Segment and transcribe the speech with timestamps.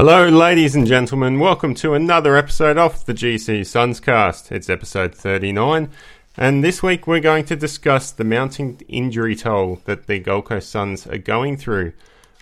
[0.00, 1.38] Hello, ladies and gentlemen.
[1.38, 4.50] Welcome to another episode of the GC Sunscast.
[4.50, 5.90] It's episode 39,
[6.38, 10.70] and this week we're going to discuss the mounting injury toll that the Gold Coast
[10.70, 11.92] Suns are going through.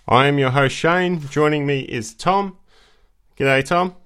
[0.07, 1.21] I am your host, Shane.
[1.31, 2.57] Joining me is Tom.
[3.37, 3.97] G'day, Tom.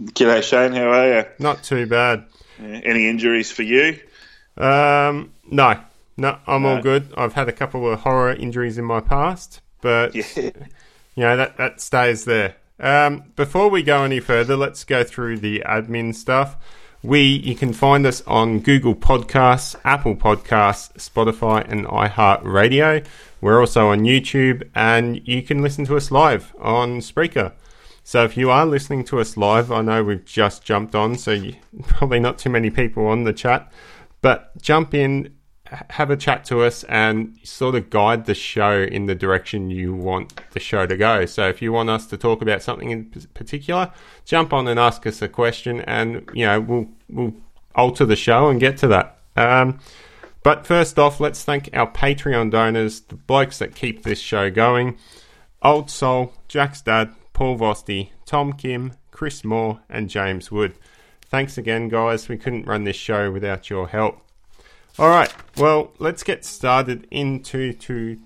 [0.00, 0.70] G'day, Shane.
[0.70, 1.24] How are you?
[1.40, 2.26] Not too bad.
[2.60, 3.98] Any injuries for you?
[4.56, 5.80] Um, no,
[6.16, 7.12] no, I'm all good.
[7.16, 10.24] I've had a couple of horror injuries in my past, but Yeah.
[10.36, 10.52] you
[11.24, 12.54] know that that stays there.
[12.80, 16.56] Um, before we go any further, let's go through the admin stuff.
[17.02, 23.04] We you can find us on Google Podcasts, Apple Podcasts, Spotify, and iHeartRadio.
[23.40, 27.52] We're also on YouTube, and you can listen to us live on Spreaker.
[28.02, 31.32] So if you are listening to us live, I know we've just jumped on, so
[31.32, 33.72] you, probably not too many people on the chat,
[34.20, 35.34] but jump in,
[35.90, 39.94] have a chat to us, and sort of guide the show in the direction you
[39.94, 41.26] want the show to go.
[41.26, 43.92] So if you want us to talk about something in particular,
[44.24, 47.34] jump on and ask us a question, and you know we'll we'll
[47.74, 49.18] alter the show and get to that.
[49.36, 49.78] Um,
[50.42, 54.98] but first off, let's thank our Patreon donors, the blokes that keep this show going.
[55.62, 60.74] Old Soul, Jack's dad, Paul Vosti, Tom Kim, Chris Moore, and James Wood.
[61.26, 62.28] Thanks again, guys.
[62.28, 64.20] We couldn't run this show without your help.
[65.00, 68.18] All right, well, let's get started into to,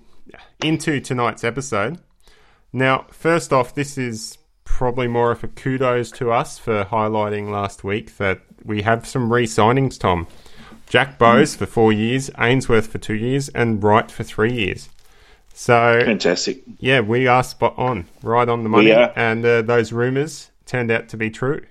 [0.61, 1.99] into tonight's episode.
[2.73, 7.85] Now, first off, this is probably more of a kudos to us for highlighting last
[7.85, 10.27] week that we have some re-signings, Tom.
[10.89, 14.89] Jack Bowes for four years, Ainsworth for two years, and Wright for three years.
[15.53, 16.61] So Fantastic.
[16.79, 21.07] yeah, we are spot on, right on the money, and uh, those rumours turned out
[21.07, 21.65] to be true.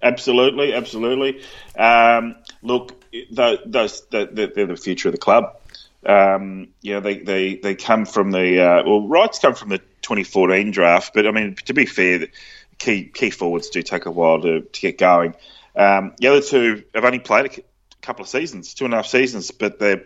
[0.00, 1.42] Absolutely, absolutely.
[1.76, 5.56] Um, look, tho- those they're, they're the future of the club.
[6.04, 9.78] Um, you know, they, they, they come from the uh, well, rights come from the
[9.78, 12.30] 2014 draft, but I mean, to be fair, the
[12.78, 15.34] key key forwards do take a while to, to get going.
[15.76, 17.62] Um, the other two have only played a
[18.02, 20.04] couple of seasons, two and a half seasons, but they're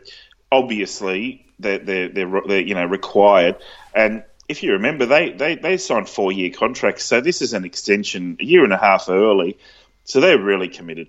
[0.53, 3.56] obviously they're they're, they're, they're you know required.
[3.94, 7.65] And if you remember, they they, they signed four year contracts, so this is an
[7.65, 9.59] extension a year and a half early.
[10.05, 11.09] So they're really committed.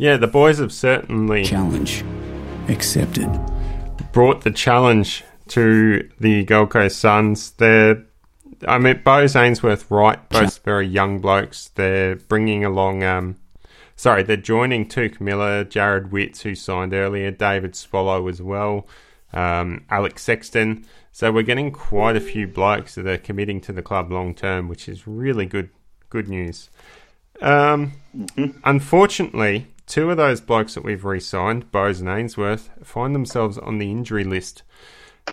[0.00, 2.02] Yeah, the boys have certainly Challenge
[2.68, 3.28] accepted.
[4.12, 7.50] brought the challenge to the Gold Coast Suns.
[7.50, 8.02] They're,
[8.66, 11.68] I mean, Bowes Ainsworth, Wright, both very young blokes.
[11.74, 13.36] They're bringing along, um,
[13.94, 18.86] sorry, they're joining Touk Miller, Jarrod Witts, who signed earlier, David Swallow as well,
[19.34, 20.86] um, Alex Sexton.
[21.12, 24.66] So we're getting quite a few blokes that are committing to the club long term,
[24.66, 25.68] which is really good,
[26.08, 26.70] good news.
[27.42, 27.92] Um,
[28.64, 33.90] Unfortunately, two of those blokes that we've re-signed, Bowes and Ainsworth, find themselves on the
[33.90, 34.62] injury list,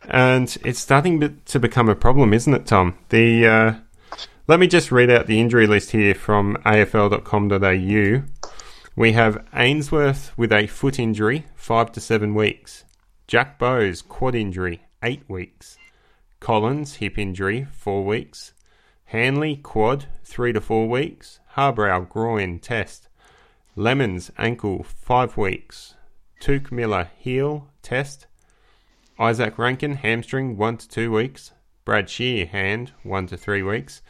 [0.09, 2.97] and it's starting to become a problem, isn't it, Tom?
[3.09, 3.73] The uh,
[4.47, 8.23] let me just read out the injury list here from AFL.com.au.
[8.95, 12.83] We have Ainsworth with a foot injury, five to seven weeks.
[13.27, 15.77] Jack Bowes quad injury, eight weeks.
[16.39, 18.53] Collins hip injury, four weeks.
[19.05, 21.39] Hanley quad, three to four weeks.
[21.55, 23.06] Harbrow groin test.
[23.77, 25.93] Lemmens ankle, five weeks.
[26.41, 28.25] Touk Miller heel test.
[29.19, 31.51] Izak Rankine hamstring, one to two weeks.
[31.85, 34.01] Brad Scheer hand, one to three weeks.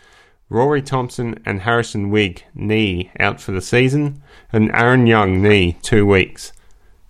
[0.50, 4.24] Rory Thompson and Harrison Wigg knee out for the season,
[4.54, 6.54] and Aaron Young knee two weeks.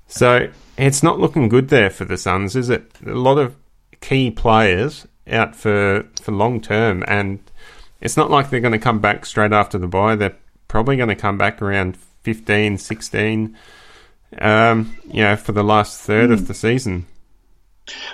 [0.07, 2.91] So it's not looking good there for the Suns, is it?
[3.05, 3.55] A lot of
[4.01, 7.39] key players out for for long term, and
[8.01, 10.15] it's not like they're going to come back straight after the bye.
[10.15, 10.37] They're
[10.67, 11.97] probably going to come back around
[12.27, 13.57] 15, 16,
[14.39, 17.05] um, you know, for the last third of the season.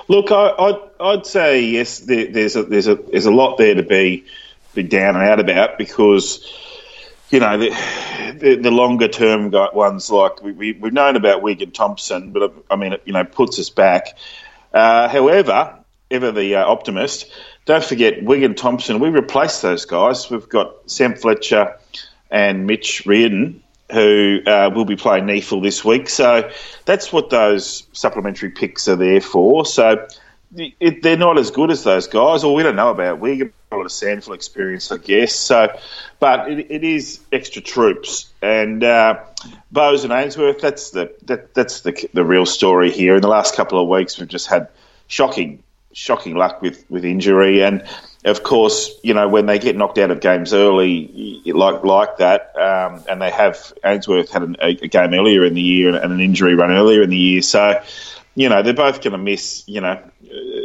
[0.07, 1.97] Look, I, I'd, I'd say yes.
[1.97, 4.25] There, there's a there's a there's a lot there to be
[4.75, 6.47] be down and out about because
[7.31, 7.69] you know the
[8.37, 12.53] the, the longer term ones like we, we we've known about Wigg and Thompson, but
[12.69, 14.15] I mean it, you know puts us back.
[14.71, 15.79] Uh, however,
[16.11, 17.31] ever the uh, optimist.
[17.65, 18.99] Don't forget Wigg and Thompson.
[18.99, 20.29] We replaced those guys.
[20.29, 21.79] We've got Sam Fletcher
[22.29, 23.62] and Mitch Riordan
[23.93, 26.09] who uh, will be playing NEAFL this week.
[26.09, 26.51] So
[26.85, 29.65] that's what those supplementary picks are there for.
[29.65, 30.07] So
[30.55, 33.19] it, they're not as good as those guys, or we don't know about.
[33.19, 35.35] We get a lot of Sandful experience, I guess.
[35.35, 35.75] So,
[36.19, 39.23] but it, it is extra troops, and uh,
[39.71, 40.61] Bowes and Ainsworth.
[40.61, 43.15] That's the that, that's the the real story here.
[43.15, 44.69] In the last couple of weeks, we've just had
[45.07, 45.63] shocking
[45.93, 47.87] shocking luck with with injury, and
[48.25, 52.55] of course, you know when they get knocked out of games early, like like that,
[52.57, 55.97] um, and they have Ainsworth had an, a, a game earlier in the year and,
[55.97, 57.81] and an injury run earlier in the year, so
[58.35, 60.01] you know they're both going to miss you know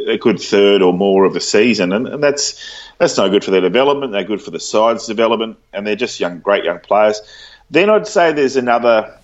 [0.07, 2.63] a good third or more of the season, and, and that's
[2.97, 4.11] that's no good for their development.
[4.11, 7.21] They're good for the side's development, and they're just young, great young players.
[7.69, 9.17] Then I'd say there's another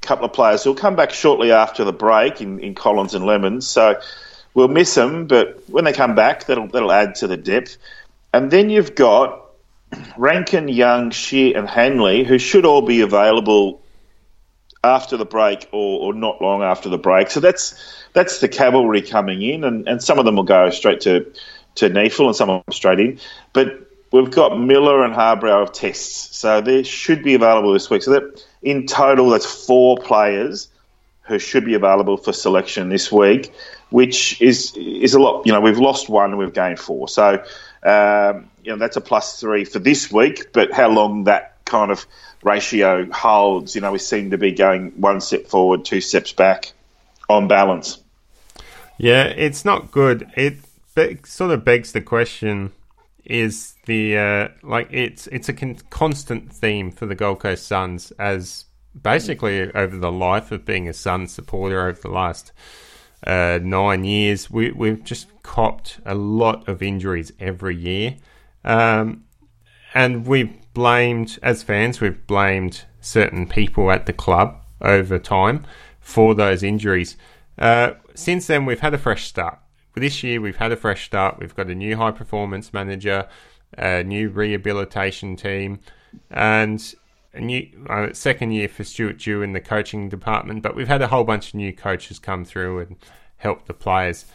[0.00, 3.62] couple of players who'll come back shortly after the break in, in Collins and Lemmens.
[3.62, 4.00] So
[4.54, 7.76] we'll miss them, but when they come back, that'll that'll add to the depth.
[8.32, 9.42] And then you've got
[10.16, 13.82] Rankine, Young, Scheer, and Hanley, who should all be available
[14.84, 17.30] after the break or, or not long after the break.
[17.30, 17.74] So that's
[18.12, 21.32] that's the cavalry coming in, and, and some of them will go straight to
[21.76, 23.20] to NEAFL and some of them straight in.
[23.52, 28.02] But we've got Miller and Harbrow of tests, so they should be available this week.
[28.02, 30.68] So that in total, that's four players
[31.22, 33.52] who should be available for selection this week,
[33.92, 35.46] which is is a lot.
[35.46, 37.44] You know, we've lost one we've gained four, so
[37.82, 40.52] um, you know that's a plus three for this week.
[40.52, 42.06] But how long that kind of
[42.42, 46.72] ratio holds, you know, we seem to be going one step forward, two steps back
[47.28, 47.98] on balance.
[48.98, 50.30] Yeah, it's not good.
[50.36, 50.58] It
[51.26, 52.72] sort of begs the question:
[53.24, 58.10] Is the uh, like it's it's a con- constant theme for the Gold Coast Suns
[58.12, 58.66] as
[59.00, 62.52] basically over the life of being a Suns supporter over the last
[63.26, 68.16] uh, nine years, we we've just copped a lot of injuries every year,
[68.64, 69.24] um,
[69.94, 75.64] and we've blamed as fans we've blamed certain people at the club over time
[76.00, 77.16] for those injuries.
[77.58, 79.58] Uh, since then, we've had a fresh start.
[79.94, 81.38] This year, we've had a fresh start.
[81.38, 83.28] We've got a new high performance manager,
[83.76, 85.80] a new rehabilitation team,
[86.30, 86.94] and
[87.40, 90.62] new uh, second year for Stuart Dew in the coaching department.
[90.62, 92.96] But we've had a whole bunch of new coaches come through and
[93.36, 94.26] help the players.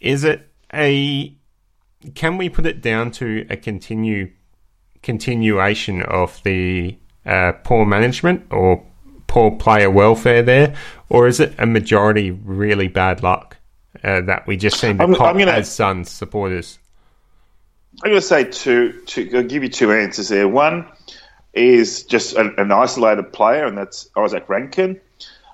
[0.00, 1.36] Is it a?
[2.14, 4.32] Can we put it down to a continue
[5.02, 6.96] continuation of the
[7.26, 8.84] uh, poor management or
[9.26, 10.74] poor player welfare there,
[11.08, 13.56] or is it a majority really bad luck
[14.04, 16.78] uh, that we just seem to I'm- I'm gonna- as Suns supporters?
[18.02, 19.30] I'm going to say two, two.
[19.34, 20.48] I'll give you two answers there.
[20.48, 20.86] One
[21.52, 25.00] is just an, an isolated player, and that's Izak Rankine.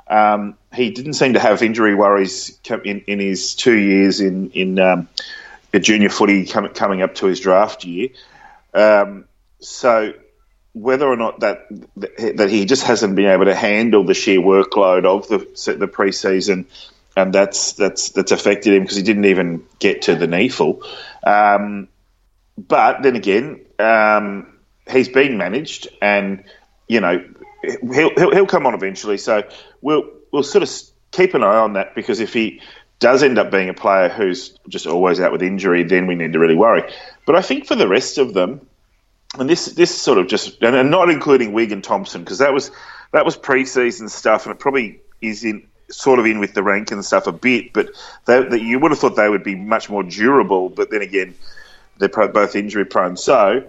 [0.06, 4.78] Um, he didn't seem to have injury worries in, in his two years in in
[4.78, 5.08] um,
[5.72, 8.08] the junior footy com- coming up to his draft year.
[8.72, 9.26] Um,
[9.60, 10.14] so
[10.72, 11.66] whether or not that
[12.36, 15.38] that he just hasn't been able to handle the sheer workload of the
[15.74, 16.66] the preseason,
[17.16, 20.82] and that's that's that's affected him because he didn't even get to the NEAFL.
[21.24, 21.88] Um,
[22.56, 24.57] but then again, um,
[24.90, 26.44] he's been managed, and
[26.86, 27.24] you know
[27.62, 29.18] he'll, he'll he'll come on eventually.
[29.18, 29.48] So
[29.80, 30.70] we'll we'll sort of
[31.10, 32.60] keep an eye on that because if he
[32.98, 36.32] does end up being a player who's just always out with injury, then we need
[36.32, 36.82] to really worry.
[37.26, 38.66] But I think for the rest of them,
[39.38, 42.70] and this this sort of just and, not including Wigg and Thompson because that was
[43.12, 46.90] that was preseason stuff, and it probably is in sort of in with the rank
[46.90, 47.72] and stuff a bit.
[47.72, 47.90] But
[48.26, 51.34] they, that you would have thought they would be much more durable, but then again,
[51.98, 53.16] they're both injury prone.
[53.16, 53.68] So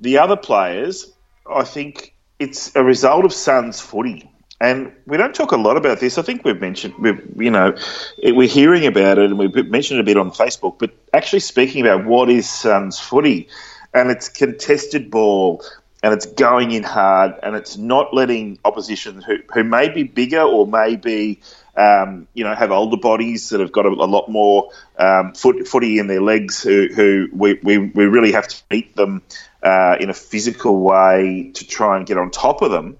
[0.00, 1.12] the other players,
[1.50, 4.30] I think it's a result of Suns footy.
[4.62, 6.18] And we don't talk a lot about this.
[6.18, 7.74] I think we've mentioned, we've, you know,
[8.18, 11.40] it, we're hearing about it and we've mentioned it a bit on Facebook, but actually
[11.40, 13.48] speaking about what is Suns footy.
[13.94, 15.64] And it's contested ball
[16.02, 20.42] and it's going in hard and it's not letting opposition who, who may be bigger
[20.42, 21.40] or may be,
[21.76, 25.66] um, you know, have older bodies that have got a, a lot more um, foot,
[25.66, 29.22] footy in their legs who, who we, we, we really have to beat them
[29.62, 32.96] uh, in a physical way to try and get on top of them.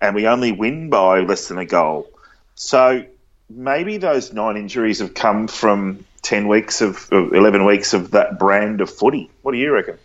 [0.00, 2.08] And we only win by less than a goal.
[2.54, 3.04] So
[3.48, 8.38] maybe those nine injuries have come from 10 weeks of, of 11 weeks of that
[8.38, 9.30] brand of footy.
[9.42, 9.98] What do you reckon?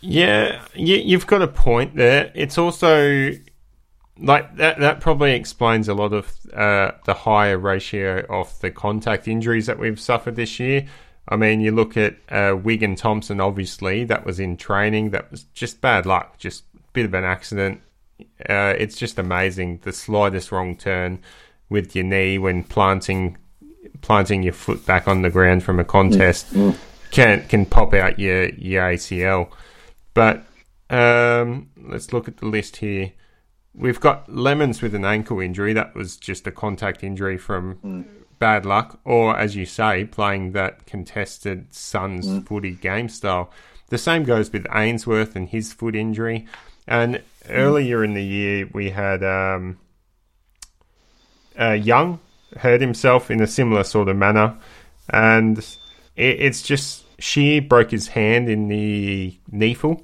[0.00, 2.30] Yeah, you, you've got a point there.
[2.34, 3.32] It's also
[4.18, 4.78] like that.
[4.78, 9.78] That probably explains a lot of uh, the higher ratio of the contact injuries that
[9.78, 10.86] we've suffered this year.
[11.28, 13.40] I mean, you look at uh, Wigg and Thompson.
[13.40, 15.10] Obviously, that was in training.
[15.10, 16.38] That was just bad luck.
[16.38, 17.80] Just a bit of an accident.
[18.48, 19.80] Uh, it's just amazing.
[19.82, 21.18] The slightest wrong turn
[21.68, 23.36] with your knee when planting
[24.02, 26.54] planting your foot back on the ground from a contest
[27.10, 29.50] can can pop out your your ACL.
[30.14, 30.44] But
[30.90, 33.12] um, let's look at the list here.
[33.76, 35.74] We've got Lemmens with an ankle injury.
[35.74, 38.06] That was just a contact injury from
[38.38, 43.50] bad luck, or as you say, playing that contested Suns footy game style.
[43.88, 46.46] The same goes with Ainsworth and his foot injury.
[46.86, 49.78] And earlier in the year, we had um,
[51.58, 52.20] uh, Young
[52.56, 54.56] hurt himself in a similar sort of manner,
[55.10, 55.58] and
[56.16, 60.02] it, it's just Scheer broke his hand in the NEAFL.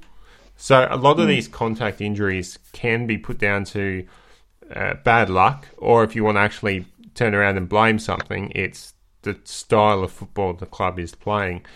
[0.63, 4.07] So a lot of these contact injuries can be put down to
[4.73, 8.95] uh, bad luck, or if you want to actually turn around and blame something, it's
[9.23, 11.67] the style of football the club is playing.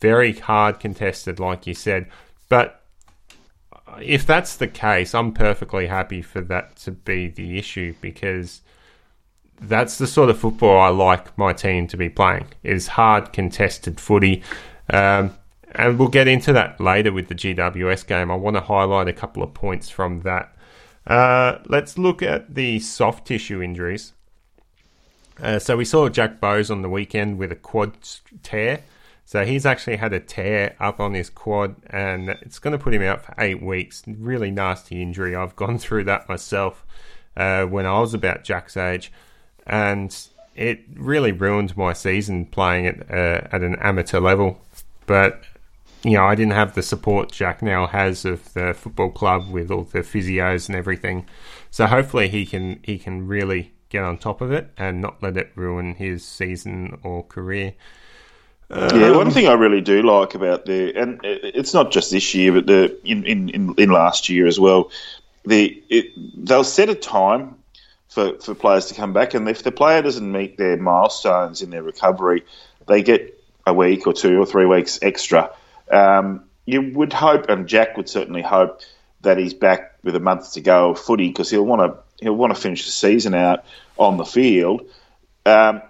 [0.00, 2.08] Very hard contested, like you said.
[2.48, 2.82] But
[4.00, 8.62] if that's the case, I'm perfectly happy for that to be the issue because
[9.60, 12.46] that's the sort of football I like my team to be playing.
[12.64, 14.42] Is hard contested footy.
[14.90, 15.32] Um,
[15.74, 18.30] and we'll get into that later with the GWS game.
[18.30, 20.54] I want to highlight a couple of points from that.
[21.06, 24.12] Uh, let's look at the soft tissue injuries.
[25.40, 27.96] Uh, so we saw Jack Bowes on the weekend with a quad
[28.42, 28.82] tear.
[29.24, 32.92] So he's actually had a tear up on his quad, and it's going to put
[32.92, 34.02] him out for eight weeks.
[34.06, 35.34] Really nasty injury.
[35.34, 36.84] I've gone through that myself
[37.36, 39.10] uh, when I was about Jack's age,
[39.66, 40.14] and
[40.54, 44.60] it really ruined my season playing at uh, at an amateur level.
[45.06, 45.44] But
[46.04, 49.70] you know, I didn't have the support Jack now has of the football club with
[49.70, 51.26] all the physios and everything.
[51.70, 55.36] So hopefully he can he can really get on top of it and not let
[55.36, 57.74] it ruin his season or career.
[58.70, 62.34] Yeah, um, one thing I really do like about the, and it's not just this
[62.34, 64.90] year, but the in in, in, in last year as well.
[65.44, 66.12] The it,
[66.46, 67.56] they'll set a time
[68.08, 71.70] for, for players to come back, and if the player doesn't meet their milestones in
[71.70, 72.44] their recovery,
[72.88, 75.50] they get a week or two or three weeks extra.
[75.90, 78.82] Um, you would hope, and Jack would certainly hope
[79.22, 82.34] that he's back with a month to go of footy because he'll want to he'll
[82.34, 83.64] want to finish the season out
[83.96, 84.82] on the field.
[85.44, 85.82] Um,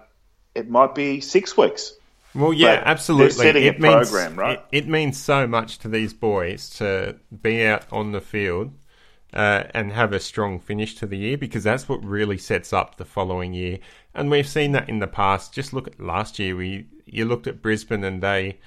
[0.55, 1.93] it might be six weeks.
[2.35, 3.27] Well, yeah, But absolutely.
[3.27, 4.61] they're setting a it means, program, right?
[4.71, 8.73] It, it means so much to these boys to be out on the field
[9.33, 12.97] uh, and have a strong finish to the year because that's what really sets up
[12.97, 13.79] the following year.
[14.15, 15.53] And we've seen that in the past.
[15.53, 16.55] Just look at last year.
[16.55, 18.57] We you looked at Brisbane and they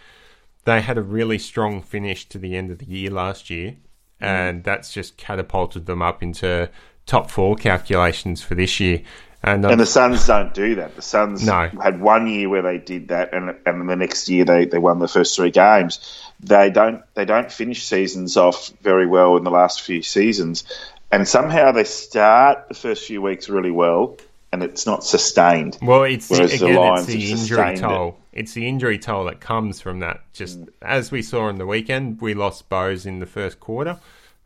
[0.66, 3.76] they had a really strong finish to the end of the year last year, mm.
[4.20, 6.68] and that's just catapulted them up into
[7.06, 9.00] top four calculations for this year.
[9.42, 10.96] And, uh, And the Suns don't do that.
[10.96, 11.70] The Suns No.
[11.80, 14.99] had one year where they did that, and and the next year they, they won
[14.99, 16.00] the first three games.
[16.40, 20.64] They don't they don't finish seasons off very well in the last few seasons,
[21.12, 24.16] and somehow they start the first few weeks really well,
[24.50, 25.78] and it's not sustained.
[25.80, 28.14] Well, it's Whereas the again, it's the injury sustained it.
[28.36, 30.20] It's the injury toll that comes from that.
[30.34, 33.98] Just as we saw on the weekend, we lost Bowes in the first quarter,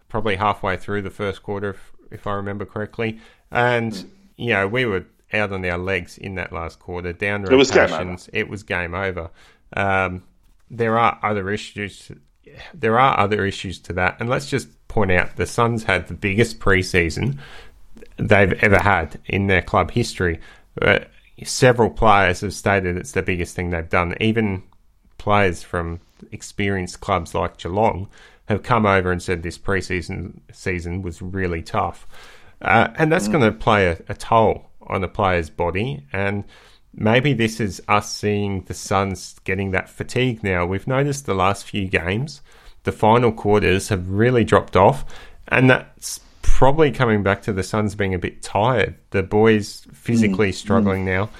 [0.09, 3.18] probably halfway through the first quarter, if, if I remember correctly,
[3.50, 7.56] and you know we were out on our legs in that last quarter, down It
[7.56, 8.30] was game rotations.
[8.32, 9.30] It was game over.
[9.76, 10.23] Um,
[10.70, 12.12] there are other issues.
[12.73, 16.14] There are other issues to that, and let's just point out the Suns had the
[16.14, 17.38] biggest preseason
[18.18, 20.40] they've ever had in their club history.
[20.80, 21.00] Uh,
[21.44, 24.14] several players have stated it's the biggest thing they've done.
[24.20, 24.62] Even
[25.18, 26.00] players from
[26.32, 28.09] experienced clubs like Geelong
[28.47, 32.06] have come over and said this preseason season was really tough,
[32.62, 36.04] uh, and that's going to play a, a toll on a player's body.
[36.12, 36.44] And
[36.92, 40.66] maybe this is us seeing the Suns getting that fatigue now.
[40.66, 42.42] We've noticed the last few games,
[42.82, 45.04] the final quarters have really dropped off,
[45.49, 48.97] and that's probably coming back to the Suns being a bit tired.
[49.11, 50.52] The boys physically mm.
[50.52, 50.54] Mm.
[50.54, 51.30] struggling now.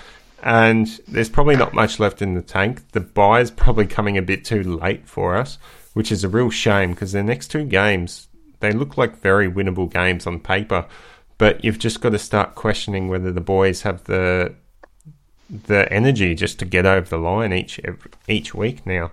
[0.43, 2.93] And there's probably not much left in the tank.
[2.93, 5.59] The bye's probably coming a bit too late for us,
[5.93, 8.29] which is a real shame because the next two games,
[8.61, 10.87] they look like very winnable games on paper.
[11.37, 14.55] But you've just got to start questioning whether the boys have the
[15.51, 17.81] the energy just to get over the line each
[18.29, 19.11] each week now,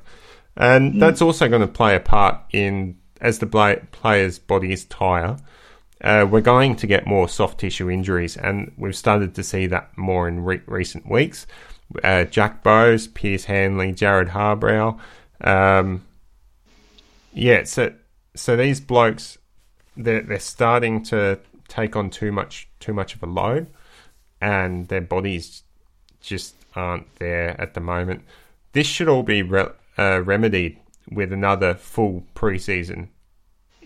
[0.56, 5.38] and that's also going to play a part in as the play, players' bodies tire.
[6.02, 9.98] Uh, we're going to get more soft tissue injuries, and we've started to see that
[9.98, 11.48] more in re- recent weeks.
[12.04, 15.00] Uh, Jack Bowes, Pearce Hanley, Jarrod Harbrow.
[15.42, 16.06] Um,
[17.34, 17.94] yeah, so
[18.36, 19.38] so these blokes,
[19.96, 23.68] they're they're starting to take on too much too much of a load,
[24.40, 25.64] and their bodies
[26.22, 28.24] just aren't there at the moment.
[28.74, 30.78] This should all be re- uh, remedied
[31.10, 33.08] with another full preseason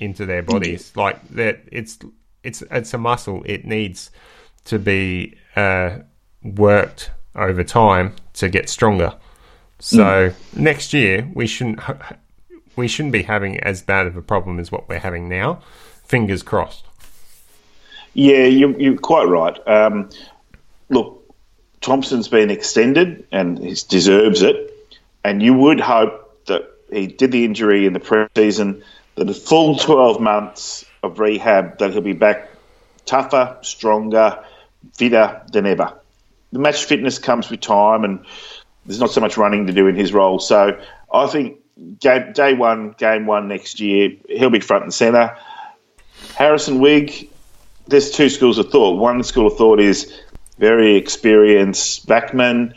[0.02, 0.92] into their bodies.
[0.96, 2.00] Like that, it's
[2.44, 3.44] it's it's a muscle.
[3.46, 4.12] It needs
[4.66, 6.00] to be uh,
[6.44, 9.16] worked over time to get stronger.
[9.80, 11.80] So next year we shouldn't
[12.76, 15.62] we shouldn't be having as bad of a problem as what we're having now.
[16.04, 16.86] Fingers crossed.
[18.14, 19.58] Yeah, you, you're quite right.
[19.68, 20.10] Um,
[20.90, 21.34] look,
[21.80, 24.68] Thompson's been extended and he deserves it.
[25.24, 28.84] And you would hope that he did the injury in the preseason,
[29.30, 32.50] a full 12 months of rehab, that he'll be back
[33.06, 34.44] tougher, stronger,
[34.94, 36.00] fitter than ever.
[36.52, 38.26] The match fitness comes with time, and
[38.86, 40.40] there's not so much running to do in his role.
[40.40, 40.80] So
[41.12, 41.60] I think
[42.00, 45.38] game, day one, game one next year, he'll be front and centre.
[46.36, 47.30] Harrison Wigg,
[47.88, 48.98] there's two schools of thought.
[48.98, 50.18] One school of thought is
[50.58, 52.74] very experienced backman,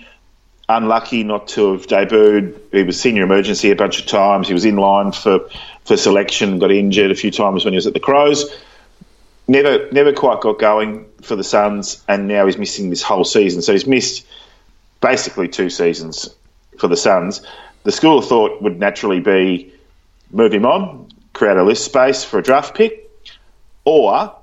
[0.69, 2.59] unlucky not to have debuted.
[2.73, 4.49] He was senior emergency a bunch of times.
[4.49, 5.49] He was in line for,
[5.85, 8.55] for selection, got injured a few times when he was at the Crows.
[9.47, 13.61] Never, never quite got going for the Suns, and now he's missing this whole season.
[13.61, 14.27] So he's missed
[15.01, 16.35] basically two seasons
[16.79, 17.47] for the Suns.
[17.83, 19.75] The school of thought would naturally be
[20.31, 23.11] move him on, create a list space for a draft pick,
[23.85, 24.35] or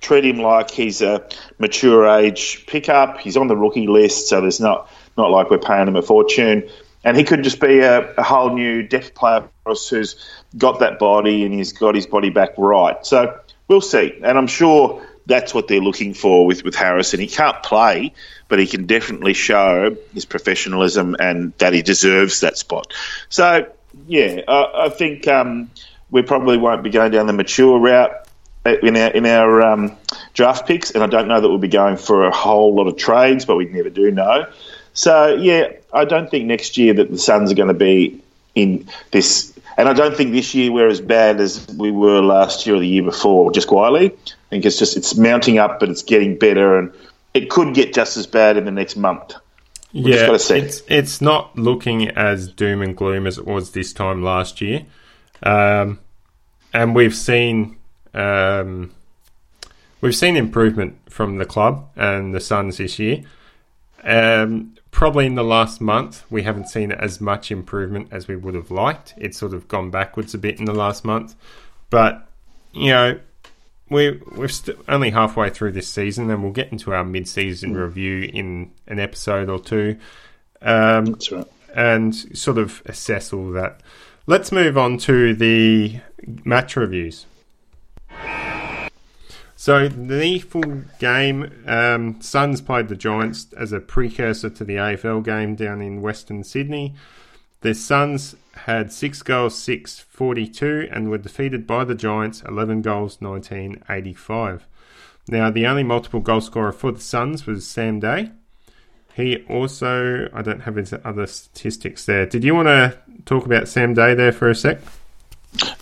[0.00, 1.26] treat him like he's a
[1.58, 3.18] mature age pickup.
[3.20, 6.68] He's on the rookie list, so there's not not like we're paying him a fortune.
[7.04, 10.16] And he could just be a, a whole new depth player for us who's
[10.56, 13.04] got that body and he's got his body back right.
[13.04, 14.20] So we'll see.
[14.22, 17.20] And I'm sure that's what they're looking for with, with Harrison.
[17.20, 18.14] He can't play,
[18.48, 22.92] but he can definitely show his professionalism and that he deserves that spot.
[23.28, 23.66] So,
[24.06, 25.70] yeah, I, I think um,
[26.10, 28.28] we probably won't be going down the mature route
[28.64, 29.96] in our in our um,
[30.34, 32.96] draft picks, and I don't know that we'll be going for a whole lot of
[32.96, 34.46] trades, but we never do know.
[34.94, 38.20] So yeah, I don't think next year that the Suns are going to be
[38.54, 42.66] in this, and I don't think this year we're as bad as we were last
[42.66, 44.12] year or the year before, just quietly.
[44.12, 46.92] I think it's just it's mounting up, but it's getting better, and
[47.32, 49.34] it could get just as bad in the next month.
[49.94, 53.92] We've just yeah, it's it's not looking as doom and gloom as it was this
[53.92, 54.86] time last year,
[55.42, 55.98] um,
[56.72, 57.76] and we've seen
[58.14, 58.90] um,
[60.00, 63.24] we've seen improvement from the club and the Suns this year.
[64.02, 68.54] Um, probably in the last month, we haven't seen as much improvement as we would
[68.54, 69.14] have liked.
[69.16, 71.34] It's sort of gone backwards a bit in the last month,
[71.90, 72.28] but
[72.72, 73.18] you know.
[73.90, 78.22] We're, we're st- only halfway through this season, and we'll get into our mid-season review
[78.32, 79.98] in an episode or two.
[80.62, 81.46] Um, That's right.
[81.74, 83.82] and sort of assess all that.
[84.26, 86.00] Let's move on to the
[86.42, 87.26] match reviews.
[89.62, 95.24] So the full game, um, Suns played the Giants as a precursor to the AFL
[95.24, 96.96] game down in Western Sydney.
[97.60, 98.34] The Suns
[98.66, 104.66] had six goals, six forty-two, and were defeated by the Giants, eleven goals, nineteen eighty-five.
[105.28, 108.32] Now the only multiple goal scorer for the Suns was Sam Day.
[109.14, 112.26] He also, I don't have his other statistics there.
[112.26, 114.80] Did you want to talk about Sam Day there for a sec?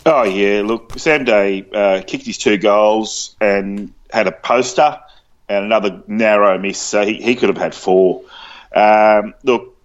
[0.04, 5.00] Oh yeah, look, Sam Day uh, kicked his two goals and had a poster
[5.48, 8.22] and another narrow miss, so he, he could have had four.
[8.74, 9.76] Um, look,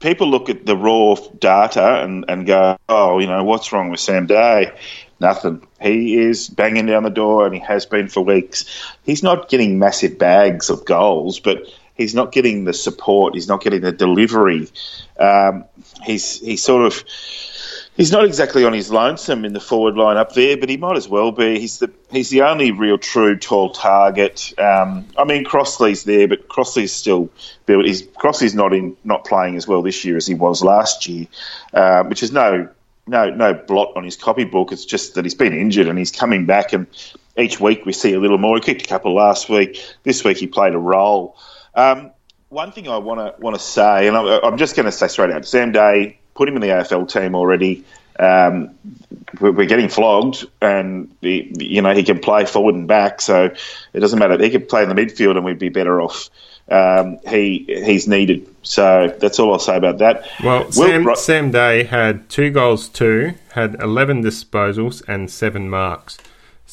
[0.00, 4.00] people look at the raw data and, and go, oh, you know, what's wrong with
[4.00, 4.72] Sam Day?
[5.20, 5.66] Nothing.
[5.80, 8.64] He is banging down the door, and he has been for weeks.
[9.04, 13.34] He's not getting massive bags of goals, but he's not getting the support.
[13.34, 14.68] He's not getting the delivery.
[15.18, 15.64] Um,
[16.02, 17.04] he's he's sort of
[17.96, 20.96] He's not exactly on his lonesome in the forward line up there, but he might
[20.96, 21.60] as well be.
[21.60, 24.52] He's the he's the only real true tall target.
[24.58, 27.30] Um, I mean, Crossley's there, but Crossley's still
[27.66, 27.84] built.
[27.84, 31.28] He's Crossley's not in not playing as well this year as he was last year,
[31.72, 32.68] uh, which is no
[33.06, 34.72] no no blot on his copybook.
[34.72, 36.88] It's just that he's been injured and he's coming back, and
[37.38, 38.56] each week we see a little more.
[38.56, 39.80] He kicked a couple last week.
[40.02, 41.36] This week he played a role.
[41.76, 42.10] Um,
[42.48, 45.06] one thing I want to want to say, and I'm, I'm just going to say
[45.06, 47.84] straight out, Sam Day put him in the AFL team already.
[48.18, 48.70] Um,
[49.40, 53.52] we're, getting flogged, and the, you know he can play forward and back, so
[53.92, 54.40] it doesn't matter.
[54.40, 56.30] He could play in the midfield, and we'd be better off.
[56.68, 60.28] Um, he he's needed, so that's all I'll say about that.
[60.42, 66.16] Well, Sam, Ro- Sam Day had two goals, two, had 11 disposals, and seven marks.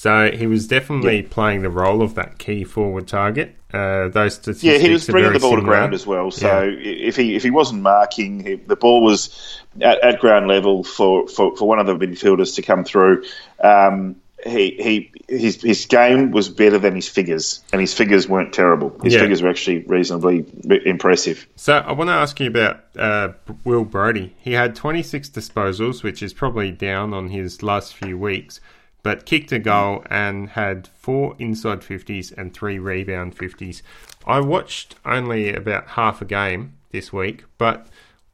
[0.01, 3.55] So he was definitely playing the role of that key forward target.
[3.71, 6.31] Uh, those statistics Yeah, he was bringing the ball to ground as well.
[6.31, 10.83] So if he if he wasn't marking, he, the ball was at, at ground level
[10.83, 13.25] for, for, for one of the midfielders to come through.
[13.63, 18.53] Um, he he his his game was better than his figures, and his figures weren't
[18.53, 18.97] terrible.
[19.03, 19.19] His Yeah.
[19.19, 20.45] figures were actually reasonably
[20.83, 21.45] impressive.
[21.57, 23.33] So I want to ask you about uh,
[23.65, 24.33] Will Brodie.
[24.39, 28.59] He had 26 disposals, which is probably down on his last few weeks,
[29.03, 33.81] but kicked a goal and had four inside 50s and three rebound 50s.
[34.25, 37.87] I watched only about half a game this week, but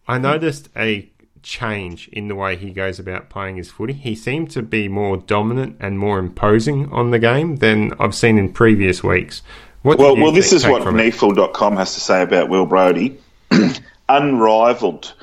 [0.07, 1.09] I noticed a
[1.43, 3.93] change in the way he goes about playing his footy.
[3.93, 8.37] He seemed to be more dominant and more imposing on the game than I've seen
[8.37, 9.41] in previous weeks.
[9.81, 10.81] What Well, well, this is what?
[10.81, 13.19] NEAFL.com has to say about Will Brodie.
[14.09, 15.13] Unrivaled.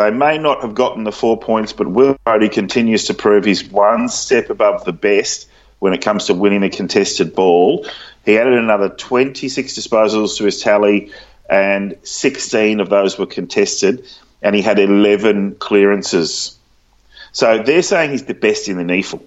[0.00, 3.62] They may not have gotten the four points, but Will Brodie continues to prove he's
[3.62, 5.46] one step above the best
[5.78, 7.86] when it comes to winning a contested ball.
[8.24, 11.12] He added another 26 disposals to his tally,
[11.50, 14.06] and 16 of those were contested,
[14.40, 16.56] and he had 11 clearances.
[17.32, 19.20] So they're saying he's the best in the NEAFL.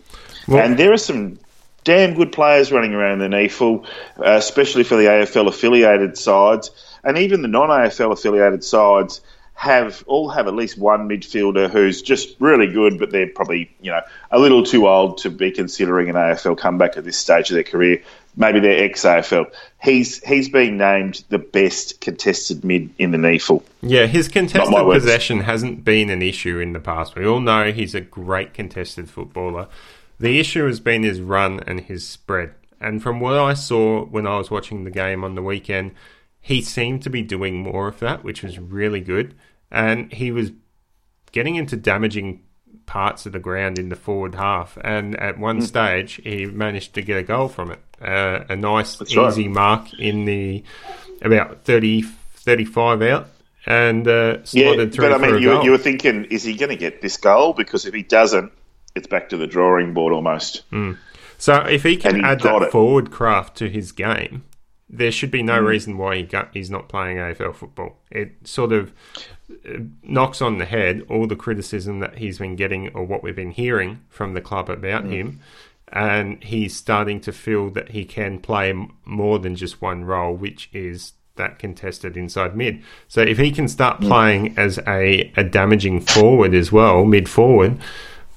[0.47, 1.37] and there are some
[1.83, 3.85] damn good players running around the NEAFL,
[4.17, 6.71] uh, especially for the AFL affiliated sides,
[7.03, 9.21] and even the non AFL affiliated sides
[9.55, 13.91] have all have at least one midfielder who's just really good, but they're probably you
[13.91, 17.55] know a little too old to be considering an AFL comeback at this stage of
[17.55, 18.01] their career.
[18.35, 19.51] Maybe they're ex AFL.
[19.81, 23.63] He's he's being named the best contested mid in the NEAFL.
[23.81, 27.15] Yeah, his contested possession hasn't been an issue in the past.
[27.15, 29.67] We all know he's a great contested footballer.
[30.19, 32.53] The issue has been his run and his spread.
[32.79, 35.91] And from what I saw when I was watching the game on the weekend,
[36.43, 39.33] he seemed to be doing more of that, which was really good.
[39.71, 40.51] And he was
[41.31, 42.43] getting into damaging
[42.85, 44.77] parts of the ground in the forward half.
[44.83, 45.63] And at one Hmm.
[45.63, 47.79] stage, he managed to get a goal from it.
[48.01, 49.29] Uh, a nice, That's right.
[49.29, 50.63] easy mark in the
[51.21, 53.29] about 30, 35 out
[53.65, 56.75] and uh, Yeah, through but I mean, you, you were thinking, is he going to
[56.75, 57.53] get this goal?
[57.53, 58.51] Because if he doesn't,
[58.95, 60.63] it's back to the drawing board almost.
[61.37, 62.71] So if he can he add that it.
[62.71, 64.43] forward craft to his game,
[64.95, 65.45] there should be Mm.
[65.45, 67.97] no reason why he got, he's not playing AFL football.
[68.11, 68.91] It sort of
[69.67, 73.35] uh, knocks on the head all the criticism that he's been getting or what we've
[73.35, 75.11] been hearing from the club about Mm.
[75.11, 75.39] him.
[75.91, 78.73] And he's starting to feel that he can play
[79.05, 82.81] more than just one role, which is that contested inside mid.
[83.07, 84.07] So if he can start Mm.
[84.07, 87.77] playing as a, a damaging forward as well, mid forward,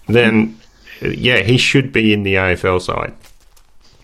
[0.06, 0.56] then
[1.02, 3.12] uh, yeah, he should be in the AFL side.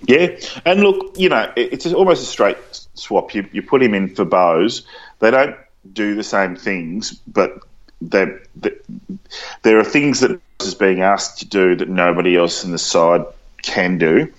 [0.07, 2.59] Yeah, and look, you know, it- it's almost a straight
[2.95, 3.35] swap.
[3.35, 4.83] You, you put him in for Bowes.
[5.21, 5.57] They don't
[5.93, 7.61] do the same things, but
[8.01, 8.73] they, they,
[9.63, 12.79] there are things that Bowes is being asked to do that nobody else in the
[12.79, 13.25] side
[13.63, 14.33] can do.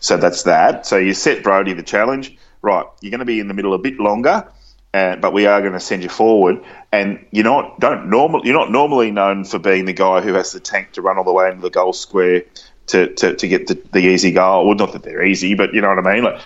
[0.00, 0.86] So that's that.
[0.86, 2.36] So you set Brodie the challenge.
[2.62, 4.44] Right, you're going to be in the middle a bit longer,
[4.92, 6.64] uh, but we are going to send you forward.
[6.90, 8.44] And you're not don't normal.
[8.44, 11.24] You're not normally known for being the guy who has the tank to run all
[11.24, 12.42] the way into the goal square
[12.88, 14.66] to, to, to get the, the easy goal.
[14.66, 16.24] Well, not that they're easy, but you know what I mean.
[16.24, 16.40] Like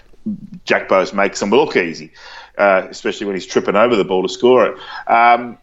[0.64, 2.12] Jack Bowes makes them look easy,
[2.56, 4.78] uh, especially when he's tripping over the ball to score it.
[5.06, 5.58] Um,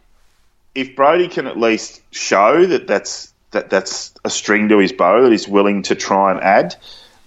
[0.74, 5.22] if Brodie can at least show that that's that that's a string to his bow
[5.22, 6.76] that he's willing to try and add,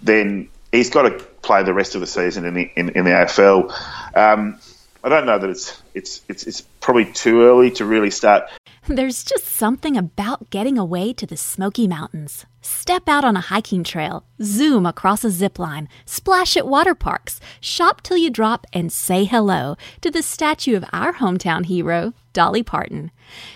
[0.01, 1.11] then he's got to
[1.41, 3.71] play the rest of the season in the in, in the AFL.
[4.15, 4.59] Um,
[5.03, 8.49] I don't know that it's it's it's it's probably too early to really start.
[8.87, 12.47] There's just something about getting away to the Smoky Mountains.
[12.61, 17.39] Step out on a hiking trail, zoom across a zip line, splash at water parks,
[17.59, 22.63] shop till you drop, and say hello to the statue of our hometown hero, Dolly
[22.63, 23.11] Parton.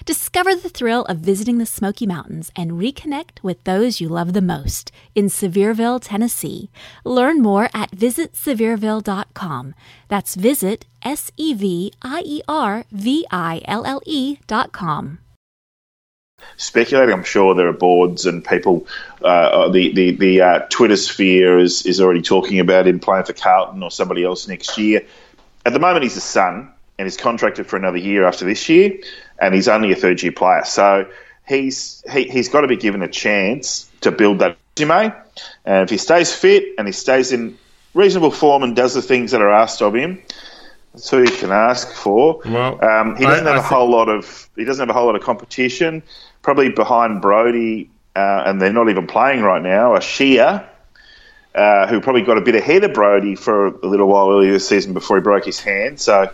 [0.05, 4.41] Discover the thrill of visiting the Smoky Mountains and reconnect with those you love the
[4.41, 6.69] most in Sevierville, Tennessee.
[7.03, 9.75] Learn more at visitsevierville.com.
[10.07, 15.19] That's visit S E V I E R V I L L E dot com.
[16.57, 17.13] speculating.
[17.13, 18.87] I'm sure there are boards and people.
[19.23, 23.33] Uh, the the the uh, Twitter sphere is is already talking about him playing for
[23.33, 25.01] Carlton or somebody else next year.
[25.65, 28.97] At the moment, he's a son and he's contracted for another year after this year,
[29.39, 30.63] and he's only a third year player.
[30.65, 31.09] So
[31.47, 35.13] he's he, he's got to be given a chance to build that resume.
[35.65, 37.57] And if he stays fit and he stays in
[37.93, 40.21] reasonable form and does the things that are asked of him.
[40.93, 42.41] That's all you can ask for.
[42.45, 44.97] Well, um, he doesn't I have a thi- whole lot of he doesn't have a
[44.97, 46.03] whole lot of competition.
[46.41, 49.95] Probably behind Brodie, uh, and they're not even playing right now.
[49.95, 50.69] A Scheer,
[51.53, 54.67] uh, who probably got a bit ahead of Brodie for a little while earlier this
[54.67, 55.99] season before he broke his hand.
[55.99, 56.31] So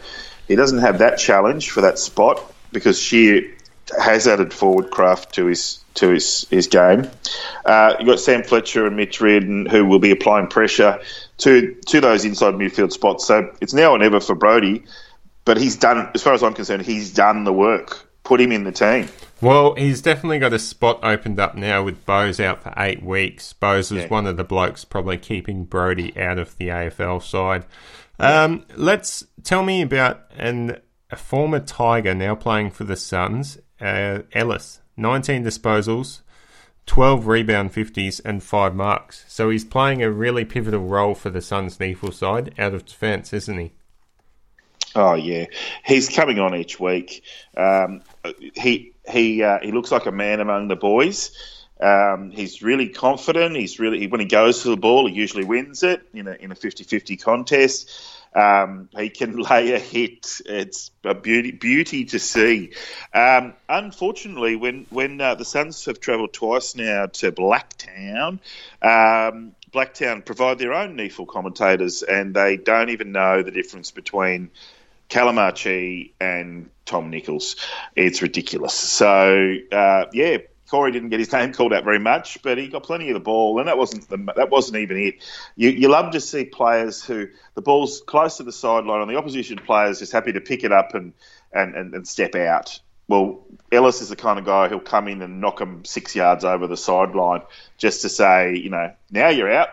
[0.48, 3.54] he doesn't have that challenge for that spot because she
[4.00, 7.10] has added forward craft to his to his his game.
[7.66, 11.00] Uh, you've got Sam Fletcher and Mitch Riordan who will be applying pressure
[11.40, 13.26] to to those inside midfield spots.
[13.26, 14.84] So it's now or never for Brodie.
[15.44, 18.08] But he's done, as far as I'm concerned, he's done the work.
[18.24, 19.10] Put him in the team.
[19.42, 23.52] Well, he's definitely got a spot opened up now with Bowes out for eight weeks.
[23.54, 24.08] Bowes was Yeah.
[24.10, 27.66] one of the blokes probably keeping Brodie out of the AFL side.
[28.20, 30.78] Um, let's tell me about an,
[31.12, 34.82] a former Tiger now playing for the Suns, uh, Ellis.
[34.98, 36.22] 19 disposals,
[36.86, 39.26] 12 rebound 50s, and 5 marks.
[39.28, 43.34] So he's playing a really pivotal role for the Suns' NEAFL side out of defence,
[43.34, 43.74] isn't he?
[44.94, 45.46] Oh yeah,
[45.86, 47.24] he's coming on each week.
[47.56, 48.02] Um,
[48.54, 51.32] he he uh, he looks like a man among the boys.
[51.80, 53.56] Um, he's really confident.
[53.56, 56.52] He's really when he goes to the ball, he usually wins it in a in
[56.52, 57.90] a 50-50 contest.
[58.34, 60.42] Um, he can lay a hit.
[60.46, 62.74] It's a beauty beauty to see.
[63.14, 68.40] Um, unfortunately, when when uh, the Suns have travelled twice now to Blacktown,
[68.82, 74.52] um, Blacktown provide their own NEAFL commentators, and they don't even know the difference between
[75.10, 77.58] Calamachi and Tom Nichols.
[77.96, 78.74] It's ridiculous.
[78.74, 80.38] So uh, yeah,
[80.72, 83.20] Corey didn't get his name called out very much, but he got plenty of the
[83.20, 85.16] ball, and that wasn't the, that wasn't even it.
[85.58, 89.18] You, you love to see players who the ball's close to the sideline, and the
[89.18, 91.12] opposition players just happy to pick it up and
[91.52, 92.80] and, and, and step out.
[93.10, 96.46] Well, Ellis is the kind of guy who'll come in and knock him six yards
[96.46, 97.42] over the sideline
[97.78, 99.68] just to say, you know, now you're out.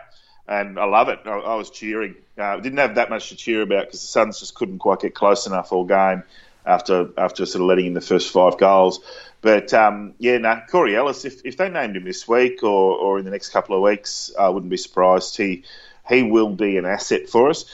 [0.45, 1.19] And I love it.
[1.25, 2.15] I, I was cheering.
[2.37, 5.15] Uh, didn't have that much to cheer about because the Suns just couldn't quite get
[5.15, 6.23] close enough all game
[6.65, 8.99] after after sort of letting in the first five goals.
[9.41, 11.25] But um, yeah, no, nah, Corey Ellis.
[11.25, 14.31] If, if they named him this week or, or in the next couple of weeks,
[14.37, 15.37] I wouldn't be surprised.
[15.37, 15.63] He
[16.07, 17.65] he will be an asset for us.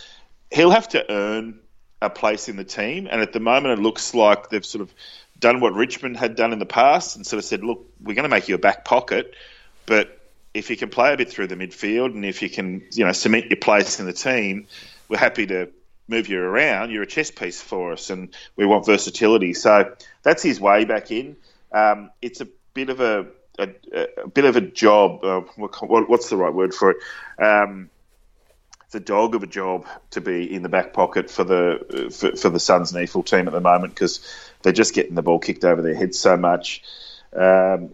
[0.52, 1.60] He'll have to earn
[2.02, 4.94] a place in the team, and at the moment, it looks like they've sort of
[5.40, 8.24] done what Richmond had done in the past and sort of said, "Look, we're going
[8.24, 9.34] to make you a back pocket,
[9.86, 10.20] but
[10.54, 13.12] if you can play a bit through the midfield and if you can, you know,
[13.12, 14.68] cement your place in the team,
[15.10, 15.70] we're happy to
[16.08, 16.92] move you around.
[16.92, 19.54] You're a chess piece for us, and we want versatility.
[19.54, 21.36] So that's his way back in.
[21.72, 23.28] Um, it's a bit of a,
[23.60, 23.70] a,
[24.24, 25.24] a bit of a job.
[25.24, 26.98] Uh, what, what's the right word for it?
[27.42, 27.90] Um,
[28.86, 32.36] it's a dog of a job to be in the back pocket for the for,
[32.36, 34.20] for the Suns NEAFL team at the moment because
[34.62, 36.84] they're just getting the ball kicked over their heads so much.
[37.36, 37.90] Um,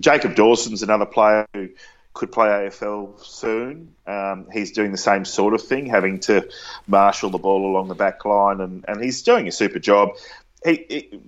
[0.00, 1.68] Jacob Dawson's another player who
[2.14, 3.94] could play AFL soon.
[4.06, 6.48] Um, he's doing the same sort of thing, having to
[6.86, 10.10] marshal the ball along the back line, and, and he's doing a super job.
[10.64, 11.20] He, he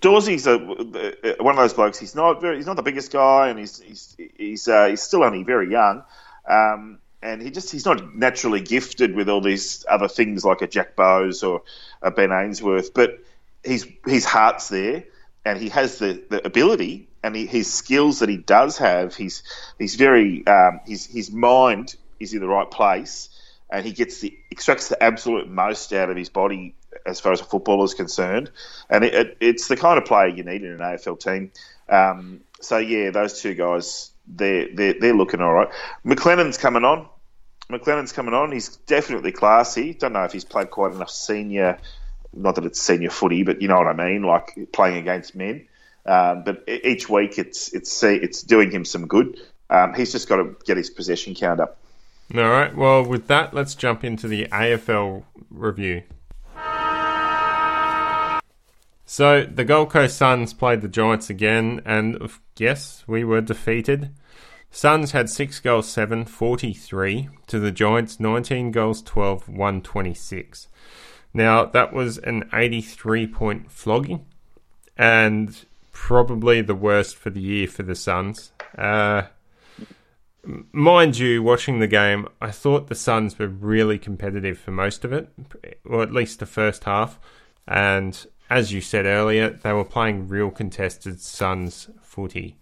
[0.00, 1.98] Dawsey's a, one of those blokes.
[1.98, 5.24] He's not very, he's not the biggest guy, and he's he's he's, uh, he's still
[5.24, 6.04] only very young.
[6.48, 10.66] Um, and he just he's not naturally gifted with all these other things like a
[10.66, 11.62] Jack Bowes or
[12.00, 13.18] a Ben Ainsworth, but
[13.62, 15.04] his his heart's there
[15.44, 19.14] and he has the, the ability and he, his skills that he does have.
[19.14, 19.42] He's
[19.78, 23.28] he's very um, his his mind is in the right place,
[23.70, 26.74] and he gets the extracts the absolute most out of his body
[27.06, 28.50] as far as a footballer is concerned.
[28.88, 31.52] And it, it, it's the kind of player you need in an AFL team.
[31.88, 35.68] Um, so yeah, those two guys, they're they're, they're looking all right.
[36.04, 37.08] McLennan's coming on.
[37.70, 38.52] McLennan's coming on.
[38.52, 39.94] He's definitely classy.
[39.94, 41.78] Don't know if he's played quite enough senior
[42.32, 45.68] not that it's senior footy, but you know what I mean, like playing against men.
[46.04, 49.40] Um, but each week it's it's it's doing him some good.
[49.70, 51.78] Um, he's just got to get his possession count up.
[52.34, 52.74] All right.
[52.74, 56.02] Well, with that, let's jump into the AFL review.
[59.12, 64.08] So the Gold Coast Suns played the Giants again, and yes, we were defeated.
[64.70, 70.68] Suns had 6 goals 7, 43 to the Giants 19 goals 12, 126.
[71.34, 74.24] Now, that was an 83 point flogging
[74.96, 78.52] and probably the worst for the year for the Suns.
[78.78, 79.24] Uh,
[80.72, 85.12] mind you, watching the game, I thought the Suns were really competitive for most of
[85.12, 85.28] it,
[85.84, 87.20] or at least the first half.
[87.68, 92.58] And as you said earlier, they were playing real contested Suns footy.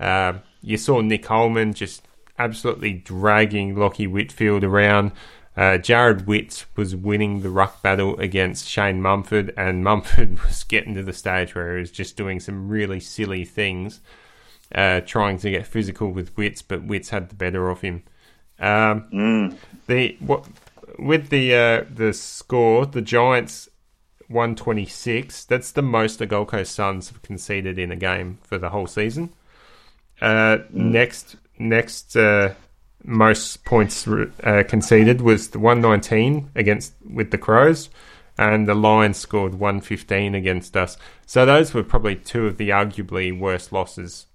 [0.00, 5.12] Uh, you saw Nick Holman just absolutely dragging Lachie Whitfield around.
[5.54, 10.94] Uh, Jarrod Witts was winning the ruck battle against Shane Mumford, and Mumford was getting
[10.94, 14.00] to the stage where he was just doing some really silly things,
[14.74, 18.02] uh, trying to get physical with Witts, but Witts had the better of him.
[18.58, 19.56] Um, mm.
[19.88, 20.46] The what
[20.98, 23.68] with the uh, the score, the Giants
[24.28, 25.44] 126.
[25.44, 28.86] That's the most the Gold Coast Suns have conceded in a game for the whole
[28.86, 29.32] season.
[30.20, 30.72] Uh, mm.
[30.72, 32.54] Next, next uh,
[33.04, 37.90] most points uh, conceded was the 119 against with the Crows,
[38.38, 40.96] and the Lions scored 115 against us.
[41.26, 44.26] So those were probably two of the arguably worst losses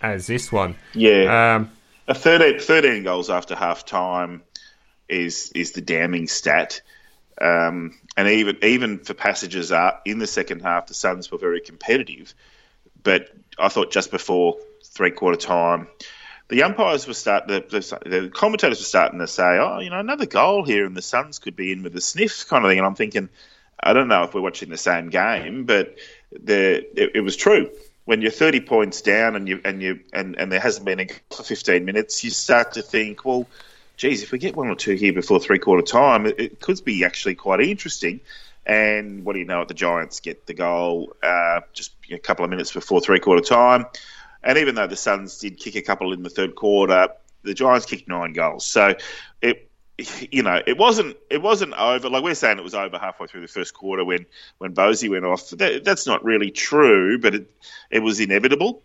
[0.00, 0.76] as this one.
[0.94, 1.56] Yeah.
[1.56, 1.70] Um,
[2.08, 4.42] a 13, 13 goals after half time
[5.08, 6.80] is is the damning stat.
[7.40, 11.60] Um, and even even for passages uh, in the second half, the Suns were very
[11.60, 12.34] competitive.
[13.02, 15.88] But I thought just before three quarter time,
[16.48, 17.60] the umpires were starting, the,
[18.04, 21.02] the, the, commentators were starting to say, oh, you know, another goal here and the
[21.02, 22.78] Suns could be in with a sniff kind of thing.
[22.78, 23.28] And I'm thinking,
[23.82, 25.96] I don't know if we're watching the same game, but
[26.30, 27.70] the it, it was true.
[28.04, 31.06] When you're 30 points down and you and you and, and there hasn't been a
[31.06, 33.46] goal for 15 minutes, you start to think, well,
[33.96, 36.84] geez, if we get one or two here before three quarter time, it, it could
[36.84, 38.20] be actually quite interesting.
[38.66, 39.64] And what do you know?
[39.64, 43.86] The Giants get the goal uh, just a couple of minutes before three quarter time
[44.42, 47.08] And even though the Suns did kick a couple in the third quarter,
[47.42, 48.64] the Giants kicked nine goals.
[48.64, 48.94] So
[49.40, 49.68] it,
[50.30, 52.10] you know, it wasn't it wasn't over.
[52.10, 54.26] Like we're saying, it was over halfway through the first quarter when
[54.58, 55.50] when Bosey went off.
[55.50, 57.50] That, that's not really true, but it
[57.90, 58.82] it was inevitable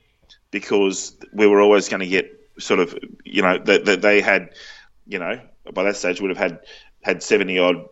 [0.52, 4.50] because we were always going to get sort of, you know, that they had,
[5.08, 5.40] you know,
[5.74, 6.60] by that stage would have had
[7.02, 7.90] had seventy odd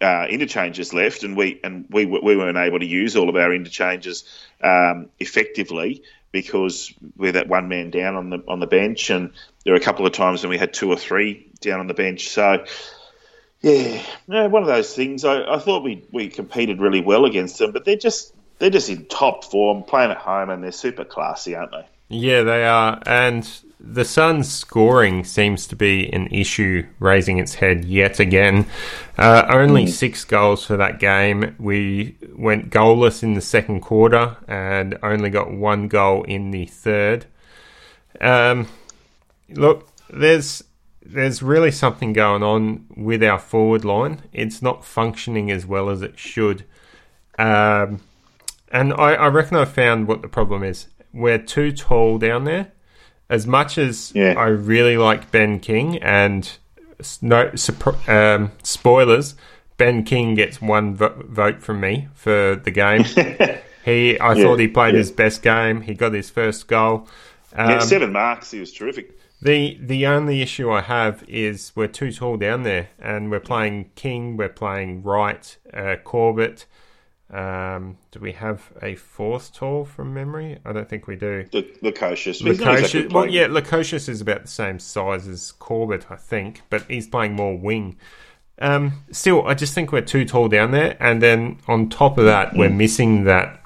[0.00, 3.52] uh, interchanges left, and we and we we weren't able to use all of our
[3.52, 4.24] interchanges
[4.62, 9.32] um, effectively because we're that one man down on the on the bench, and
[9.64, 11.94] there were a couple of times when we had two or three down on the
[11.94, 12.28] bench.
[12.28, 12.64] So.
[13.62, 15.22] Yeah, one of those things.
[15.22, 18.88] I, I thought we, we competed really well against them, but they're just they're just
[18.88, 21.86] in top form, playing at home, and they're super classy, aren't they?
[22.08, 23.02] Yeah, they are.
[23.04, 23.46] And
[23.82, 28.66] the Suns' scoring seems to be an issue raising its head yet again.
[29.16, 31.56] Uh, only six goals for that game.
[31.58, 37.26] We went goalless in the second quarter and only got one goal in the third.
[38.20, 38.68] Um,
[39.48, 40.62] look, there's
[41.02, 44.22] there's really something going on with our forward line.
[44.32, 46.64] It's not functioning as well as it should.
[47.38, 48.00] Um,
[48.70, 50.88] and I, I reckon I found what the problem is.
[51.12, 52.72] We're too tall down there.
[53.30, 54.34] As much as Yeah.
[54.36, 56.50] I really like Ben King, and
[57.22, 57.50] no
[58.08, 59.34] um, spoilers,
[59.78, 63.04] Ben King gets one vo- vote from me for the game.
[63.84, 64.98] he, I Yeah, thought he played yeah.
[64.98, 65.80] his best game.
[65.82, 67.08] He got his first goal.
[67.56, 68.50] yeah, Um, seven marks.
[68.50, 69.16] He was terrific.
[69.40, 73.90] the the only issue I have is we're too tall down there, and we're playing
[73.94, 76.66] King, we're playing Wright, uh, Corbett.
[77.32, 80.58] Um, do we have a fourth tall from memory?
[80.64, 81.46] I don't think we do.
[81.52, 82.42] The Koscius.
[82.42, 86.62] But exactly Lukosius, well, yeah, Lukosius is about the same size as Corbett, I think,
[86.70, 87.96] but he's playing more wing.
[88.60, 92.24] Um, still, I just think we're too tall down there, and then on top of
[92.24, 93.64] that, we're missing that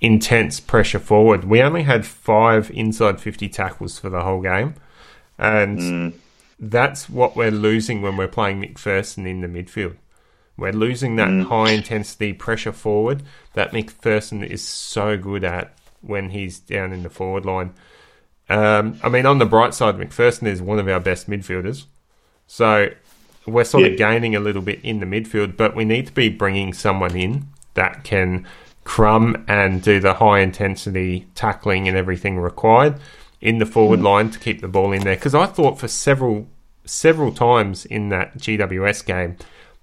[0.00, 1.44] intense pressure forward.
[1.44, 4.74] We only had five inside fifty tackles for the whole game,
[5.38, 6.12] and
[6.58, 9.96] that's what we're losing when we're playing MacPherson in the midfield.
[10.56, 13.22] We're losing that high intensity pressure forward
[13.54, 17.72] that MacPherson is so good at when he's down in the forward line.
[18.48, 21.86] Um, I mean, on the bright side, MacPherson is one of our best midfielders.
[22.46, 22.90] So
[23.46, 26.28] we're sort of gaining a little bit in the midfield, but we need to be
[26.28, 28.46] bringing someone in that can
[28.84, 33.00] crumb and do the high intensity tackling and everything required
[33.40, 35.14] in the forward line to keep the ball in there.
[35.14, 36.46] Because I thought for several
[36.84, 39.36] several times in that GWS game,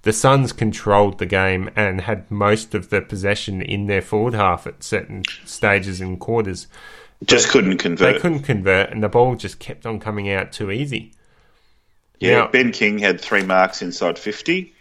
[0.03, 4.65] the Suns controlled the game and had most of the possession in their forward half
[4.65, 6.67] at certain stages and quarters.
[7.25, 8.13] just couldn't convert.
[8.13, 11.11] They couldn't convert, and the ball just kept on coming out too easy.
[12.19, 12.47] Yeah, Yeah.
[12.47, 14.73] Ben King had three marks inside 50.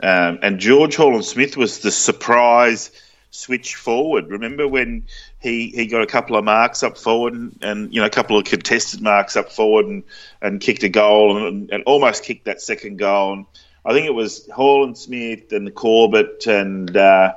[0.00, 2.90] Um, and George Horlin-Smith was the surprise
[3.30, 4.30] switch forward.
[4.30, 5.04] Remember when
[5.40, 8.38] he, he got a couple of marks up forward and, and you know a couple
[8.38, 10.02] of contested marks up forward and,
[10.40, 13.32] and kicked a goal and, and almost kicked that second goal.
[13.34, 13.46] And
[13.88, 17.32] I think it was Horlin-Smith and Corbett and uh,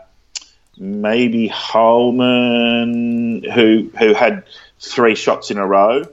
[0.77, 4.43] maybe Holman who who had
[4.77, 6.03] three shots in a row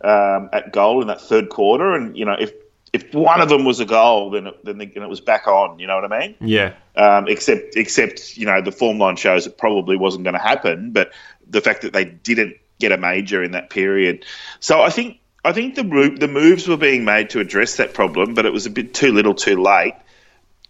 [0.00, 1.94] um, at goal in that third quarter.
[1.94, 2.52] And you know, if
[2.92, 5.78] if one of them was a goal, then it, then it was back on.
[5.78, 6.34] You know what I mean?
[6.40, 10.40] Yeah, Um, except except you know the form line shows it probably wasn't going to
[10.40, 10.90] happen.
[10.90, 11.12] But
[11.48, 14.24] the fact that they didn't get a major in that period,
[14.58, 15.20] so I think.
[15.44, 18.66] I think the the moves were being made to address that problem, but it was
[18.66, 19.94] a bit too little, too late.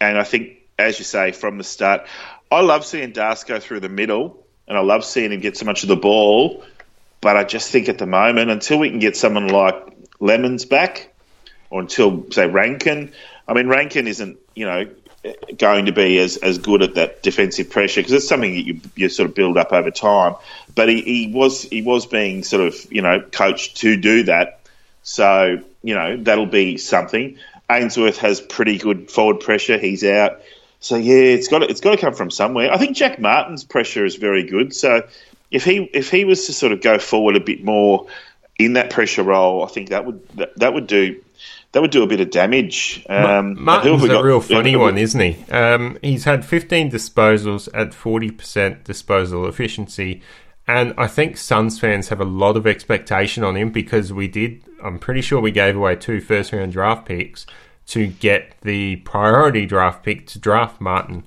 [0.00, 2.06] And I think, as you say, from the start,
[2.50, 5.64] I love seeing Das go through the middle, and I love seeing him get so
[5.64, 6.64] much of the ball.
[7.20, 9.74] But I just think at the moment, until we can get someone like
[10.18, 11.14] Lemmens back,
[11.70, 13.12] or until say Rankine,
[13.46, 14.86] I mean Rankine isn't you know
[15.56, 18.80] going to be as, as good at that defensive pressure because it's something that you,
[18.94, 20.34] you sort of build up over time.
[20.74, 24.60] But he, he was he was being sort of you know coached to do that.
[25.04, 27.38] So you know that'll be something.
[27.70, 29.78] Ainsworth has pretty good forward pressure.
[29.78, 30.40] He's out.
[30.80, 32.72] So yeah, it's got to, it's got to come from somewhere.
[32.72, 34.74] I think Jack Martin's pressure is very good.
[34.74, 35.06] So
[35.50, 38.06] if he if he was to sort of go forward a bit more
[38.58, 41.22] in that pressure role, I think that would that, that would do
[41.72, 43.04] that would do a bit of damage.
[43.08, 44.24] Um, Martin's a got?
[44.24, 45.44] real funny one, isn't he?
[45.50, 50.22] Um, he's had 15 disposals at 40% disposal efficiency,
[50.66, 54.62] and I think Suns fans have a lot of expectation on him because we did.
[54.82, 57.46] I'm pretty sure we gave away two first round draft picks
[57.88, 61.24] to get the priority draft pick to draft Martin.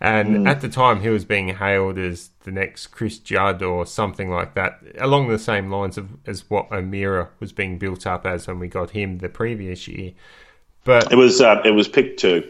[0.00, 0.46] And Hmm.
[0.46, 4.54] at the time, he was being hailed as the next Chris Judd or something like
[4.54, 8.58] that, along the same lines of as what O'Meara was being built up as when
[8.58, 10.12] we got him the previous year.
[10.84, 12.44] But It was uh, it was pick two.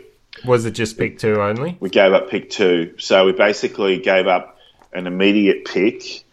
[0.45, 1.77] was it just pick two only?
[1.79, 4.59] We gave up pick two, so we basically gave up
[4.93, 6.24] an immediate pick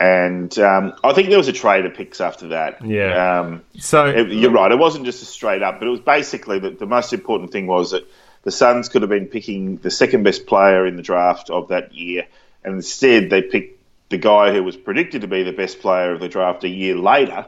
[0.00, 2.84] And um, I think there was a trade of picks after that.
[2.84, 3.40] Yeah.
[3.40, 4.70] Um, So it- you're right.
[4.70, 7.66] It wasn't just a straight up, but it was basically that the most important thing
[7.66, 8.04] was that
[8.44, 11.92] the Suns could have been picking the second best player in the draft of that
[11.94, 12.26] year,
[12.64, 13.76] and instead they picked
[14.10, 16.94] the guy who was predicted to be the best player of the draft a year
[16.96, 17.46] later,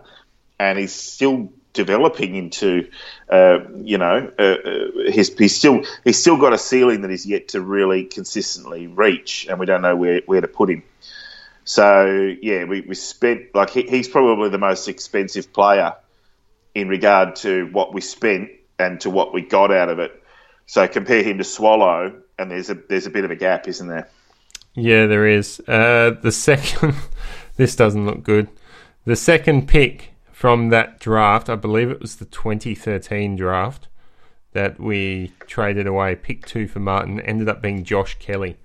[0.58, 2.88] and he's still developing into,
[3.30, 7.24] uh, you know, uh, uh, he's, he's still he's still got a ceiling that he's
[7.24, 10.82] yet to really consistently reach, and we don't know where, where to put him.
[11.64, 15.94] So yeah, we, we spent like he, he's probably the most expensive player
[16.74, 20.22] in regard to what we spent and to what we got out of it.
[20.66, 23.88] So compare him to Swallow, and there's a there's a bit of a gap, isn't
[23.88, 24.08] there?
[24.74, 25.60] Yeah, there is.
[25.66, 26.94] Uh, the second,
[27.56, 28.48] this doesn't look good.
[29.04, 33.88] The second pick from that draft, I believe it was the 2013 draft
[34.52, 38.56] that we traded away, pick two for Martin, ended up being Josh Kelly.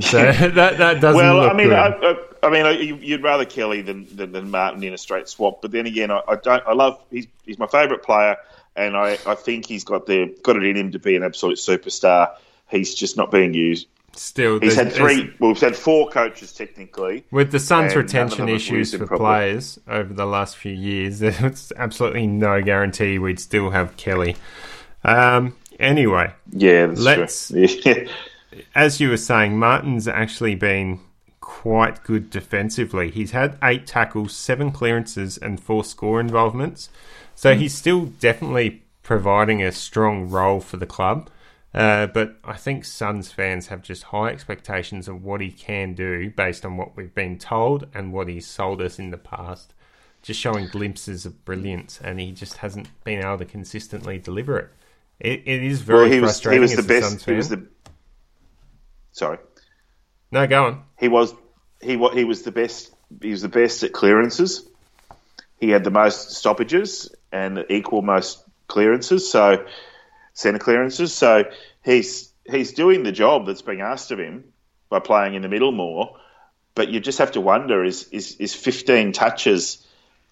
[0.00, 1.72] So that that doesn't well, I mean.
[1.72, 5.28] I, I, I mean, you- you'd rather Kelly than, than, than Martin in a straight
[5.28, 5.60] swap.
[5.60, 6.62] But then again, I, I don't.
[6.66, 6.98] I love.
[7.10, 8.36] He's, he's my favourite player,
[8.76, 11.58] and I, I think he's got the got it in him to be an absolute
[11.58, 12.34] superstar.
[12.70, 13.88] He's just not being used.
[14.16, 15.32] Still, He's had three.
[15.38, 17.24] Well, we've had four coaches technically.
[17.30, 19.18] With the Suns' and none of retention issues for properly.
[19.20, 24.36] players over the last few years, there's absolutely no guarantee we'd still have Kelly.
[25.04, 27.50] Um, anyway, Yeah, Let's-.
[27.54, 28.06] Yeah.
[28.74, 31.00] As you were saying, Martin's actually been
[31.40, 33.10] quite good defensively.
[33.10, 36.88] He's had eight tackles, seven clearances, and four score involvements.
[37.34, 41.30] So he's still definitely providing a strong role for the club.
[41.72, 46.30] Uh, but I think Suns fans have just high expectations of what he can do
[46.30, 49.72] based on what we've been told and what he's sold us in the past.
[50.22, 54.70] Just showing glimpses of brilliance, and he just hasn't been able to consistently deliver it.
[55.18, 56.58] It, it is very Well, he was frustrating.
[56.58, 57.08] he was as the best.
[57.08, 57.66] Suns He was the.
[59.12, 59.38] Sorry.
[60.30, 60.82] No, go on.
[60.98, 61.34] he was
[61.80, 62.94] he wa- he was the best.
[63.20, 64.68] He was the best at clearances.
[65.58, 69.30] He had the most stoppages and equal most clearances.
[69.30, 69.66] So
[70.32, 71.12] centre clearances.
[71.12, 71.44] So
[71.84, 74.52] he's he's doing the job that's being asked of him
[74.88, 76.16] by playing in the middle more.
[76.74, 79.86] But you just have to wonder: is is, is fifteen touches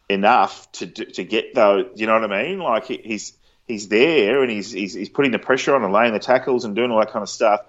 [0.09, 1.87] enough to to get those?
[1.97, 2.59] You know what I mean?
[2.61, 3.33] Like he's
[3.67, 6.75] he's there and he's, he's he's putting the pressure on and laying the tackles and
[6.75, 7.61] doing all that kind of stuff.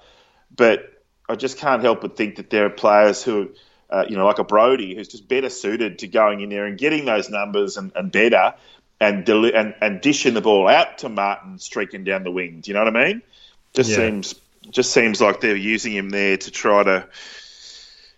[0.56, 0.99] But
[1.30, 3.52] I just can't help but think that there are players who,
[3.90, 6.78] uh, you know, like a Brodie, who's just better suited to going in there and
[6.78, 8.56] getting those numbers and, and better,
[9.00, 12.62] and, deli- and and dishing the ball out to Martin streaking down the wing.
[12.62, 13.22] Do you know what I mean?
[13.74, 13.98] Just Yeah.
[13.98, 14.36] seems
[14.70, 17.08] just seems like they're using him there to try to.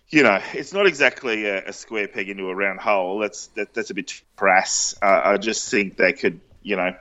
[0.08, 3.18] You know, it's not exactly a, a square peg into a round hole.
[3.20, 4.94] That's that, that's a bit crass.
[5.00, 6.94] Uh, I just think they could, you know,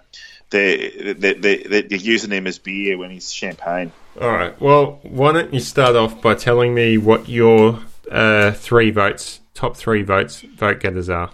[0.50, 3.92] they're, they're, they're, they're using him as beer when he's champagne.
[4.20, 4.60] All right.
[4.60, 7.80] Well, why don't you start off by telling me what your
[8.12, 11.32] uh, three votes, top three votes, vote getters are?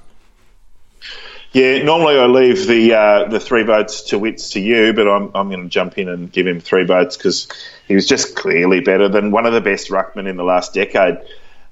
[1.53, 5.31] Yeah, normally I leave the uh, the three votes to Witts to you, but I'm
[5.33, 7.47] I'm going to jump in and give him three votes because
[7.87, 11.17] he was just clearly better than one of the best ruckmen in the last decade,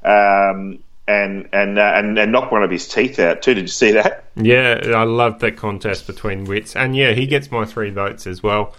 [0.03, 3.53] um, and and, uh, and and knock one of his teeth out too.
[3.53, 4.23] Did you see that?
[4.35, 8.41] Yeah, I love that contest between Witts, and yeah, he gets my three votes as
[8.41, 8.73] well.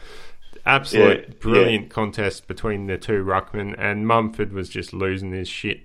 [0.66, 5.80] Absolute Yeah, brilliant contest between the two ruckmen, and Mumford was just losing his shit.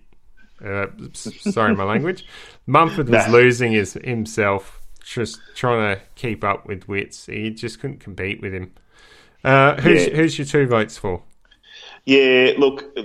[0.64, 2.26] Uh, sorry, my language.
[2.68, 3.34] Mumford was Nah.
[3.34, 7.26] losing his himself, just trying to keep up with Witts.
[7.28, 8.72] He just couldn't compete with him.
[9.44, 10.16] Uh, who's Yeah.
[10.16, 11.24] who's your two votes for?
[12.06, 12.96] Yeah, look,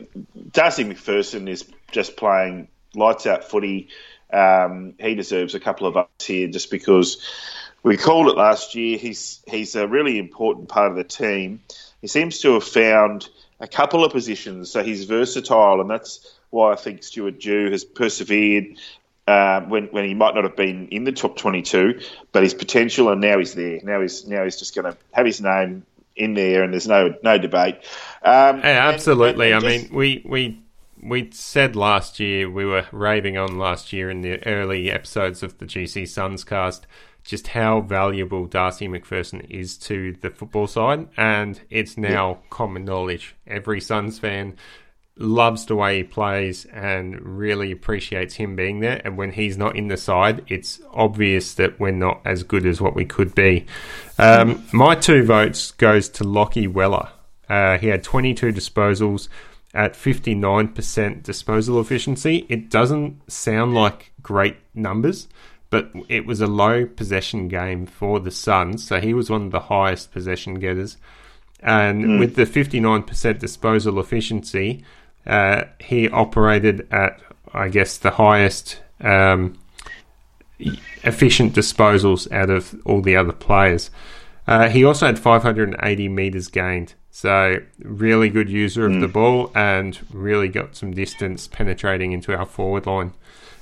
[0.52, 3.88] Darcy MacPherson is just playing lights out footy.
[4.32, 7.22] Um, he deserves a couple of votes here just because
[7.87, 8.99] we called it last year.
[8.99, 11.62] He's he's a really important part of the team.
[12.01, 13.28] He seems to have found
[13.61, 17.84] a couple of positions, so he's versatile, and that's why I think Stuart Dew has
[17.84, 18.76] persevered
[19.28, 22.01] um, when when he might not have been in the top twenty two,
[22.32, 23.78] but his potential, and now he's there.
[23.84, 27.14] Now he's now he's just going to have his name in there, and there's no
[27.22, 27.76] no debate.
[28.24, 29.53] Um, and- absolutely.
[29.53, 30.61] and- and I just- mean, we we
[31.01, 35.59] we said last year we were raving on last year in the early episodes of
[35.59, 36.89] the GC Suns cast
[37.26, 43.34] just how valuable Darcy MacPherson is to the football side, and it's now common knowledge.
[43.46, 44.56] Every Suns fan
[45.18, 49.00] loves the way he plays and really appreciates him being there.
[49.04, 52.80] And when he's not in the side, it's obvious that we're not as good as
[52.80, 53.66] what we could be.
[54.18, 57.08] Um, my two votes goes to Lachie Weller.
[57.48, 59.28] Uh, he had 22 disposals
[59.72, 62.46] at 59% disposal efficiency.
[62.48, 65.28] It doesn't sound like great numbers,
[65.76, 69.50] but it was a low possession game for the Suns, so he was one of
[69.50, 70.96] the highest possession getters.
[71.62, 74.84] And with the 59% disposal efficiency,
[75.26, 77.20] uh, he operated at
[77.56, 79.58] I guess, the highest um,
[80.58, 83.90] efficient disposals out of all the other players.
[84.46, 89.98] Uh, he also had 580 meters gained, so really good user of the ball and
[90.12, 93.12] really got some distance penetrating into our forward line.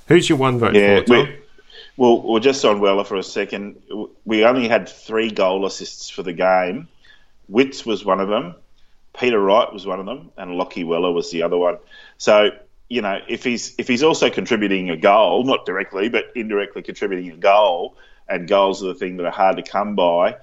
[0.08, 1.28] Who's your one vote Yeah, for, Tom?
[1.96, 3.82] We, well, we're just on Weller for a second.
[4.24, 6.88] We only had three goal assists for the game.
[7.48, 8.56] Witts was one of them.
[9.18, 11.78] Peter Wright was one of them, and Lachie Weller was the other one.
[12.18, 12.50] So
[12.88, 17.30] you know, if he's if he's also contributing a goal, not directly but indirectly contributing
[17.30, 17.96] a goal,
[18.28, 20.36] and goals are the thing that are hard to come by.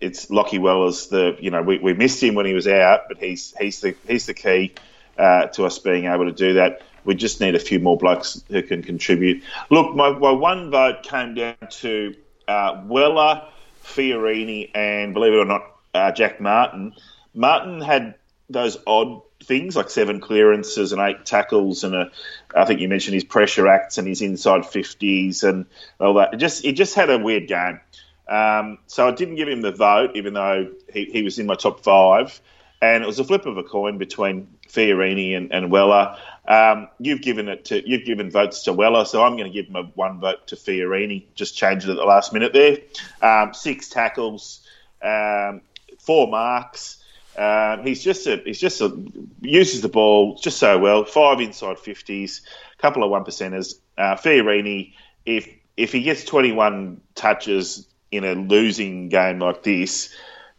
[0.00, 3.18] It's Lachie Weller's the you know we, we missed him when he was out, but
[3.18, 4.74] he's he's the he's the key
[5.16, 6.82] uh, to us being able to do that.
[7.06, 9.42] We just need a few more blokes who can contribute.
[9.70, 12.14] Look, my, my one vote came down to
[12.46, 13.48] uh, Weller,
[13.84, 15.62] Fiorini, and believe it or not,
[15.94, 16.94] uh, Jack Martin.
[17.34, 18.16] Martin had
[18.50, 22.10] those odd things like seven clearances and eight tackles, and a,
[22.54, 25.66] I think you mentioned his pressure acts and his inside fifties and
[26.00, 26.34] all that.
[26.34, 27.80] It just he just had a weird game.
[28.28, 31.54] Um, so I didn't give him the vote, even though he, he was in my
[31.54, 32.40] top five.
[32.82, 36.18] And it was a flip of a coin between Fiorini and, and Weller.
[36.48, 39.66] Um, you've given it to you've given votes to Weller, so I'm going to give
[39.68, 41.24] him a one vote to Fiorini.
[41.34, 42.78] Just changed it at the last minute there.
[43.20, 44.60] Um, six tackles,
[45.02, 45.62] um,
[45.98, 47.02] four marks.
[47.36, 48.96] Um, he's just a he's just a
[49.40, 51.04] uses the ball just so well.
[51.04, 52.42] Five inside fifties,
[52.78, 53.74] a couple of one percenters.
[53.98, 54.92] Uh, Fiorini,
[55.24, 60.14] if if he gets 21 touches in a losing game like this,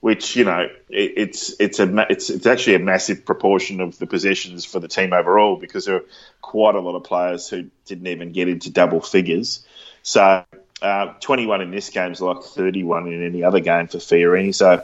[0.08, 4.08] which you know it, it's it's a it's it's actually a massive proportion of the
[4.08, 6.06] possessions for the team overall because there are
[6.40, 9.66] quite a lot of players who didn't even get into double figures.
[10.04, 10.46] So
[10.82, 14.56] uh, 21 in this game is like 31 in any other game for Fiorini.
[14.56, 14.82] So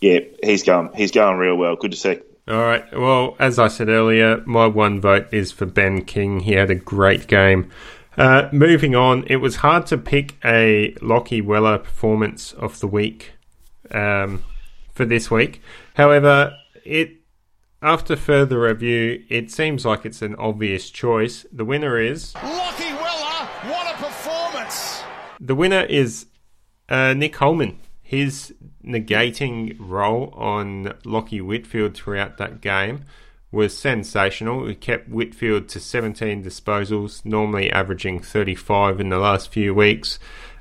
[0.00, 1.76] yeah, he's going he's going real well.
[1.76, 2.20] Good to see.
[2.48, 2.98] All right.
[2.98, 6.40] Well, as I said earlier, my one vote is for Ben King.
[6.40, 7.70] He had a great game.
[8.16, 13.32] Uh, moving on, it was hard to pick a Lachie Weller performance of the week
[13.90, 14.42] um,
[14.92, 15.60] for this week.
[15.94, 17.16] However, it
[17.82, 21.44] after further review, it seems like it's an obvious choice.
[21.52, 25.02] The winner is Lachie Weller, what a performance!
[25.40, 26.26] the winner is
[26.88, 27.80] uh, Nick Holman.
[28.00, 33.04] His negating role on Lachie Whitfield throughout that game
[33.50, 34.66] was sensational.
[34.66, 40.18] He kept Whitfield to 17 disposals, normally averaging 35 in the last few weeks,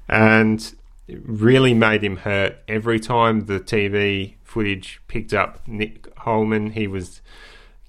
[0.08, 0.74] and
[1.08, 2.58] it really made him hurt.
[2.68, 7.22] Every time the TV footage picked up Nick Holman, he was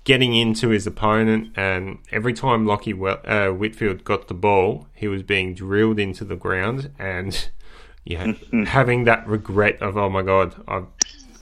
[0.04, 2.94] getting into his opponent, and every time Lachie
[3.24, 7.48] uh, Whitfield got the ball, he was being drilled into the ground, and
[8.04, 8.32] yeah,
[8.66, 10.84] having that regret of oh my god, I,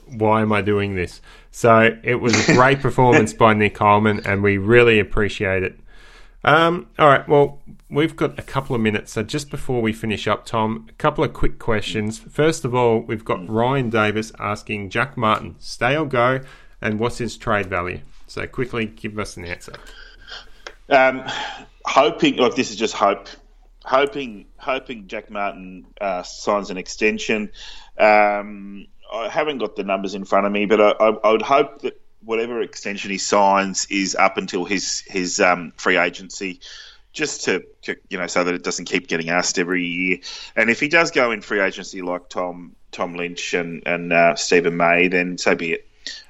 [0.07, 1.21] why am I doing this?
[1.51, 5.79] So it was a great performance by Nick Holman, and we really appreciate it.
[6.43, 7.61] Um, all right, well,
[7.91, 11.23] we've got a couple of minutes, so just before we finish up, Tom, a couple
[11.23, 12.17] of quick questions.
[12.17, 16.39] First of all, we've got Ryan Davis asking Jack Martin, stay or go,
[16.81, 17.99] and what's his trade value?
[18.27, 19.73] So quickly give us an answer.
[20.89, 21.23] Um,
[21.85, 23.27] hoping, like this is just hope.
[23.83, 27.51] Hoping, hoping Jack Martin uh, signs an extension.
[27.97, 31.41] Um, I haven't got the numbers in front of me, but I, I, I would
[31.41, 36.61] hope that whatever extension he signs is up until his his um, free agency,
[37.13, 40.19] just to to, you know so that it doesn't keep getting asked every year.
[40.55, 44.35] And if he does go in free agency like Tom Tom Lynch and and uh,
[44.35, 45.87] Steven May, then so be it.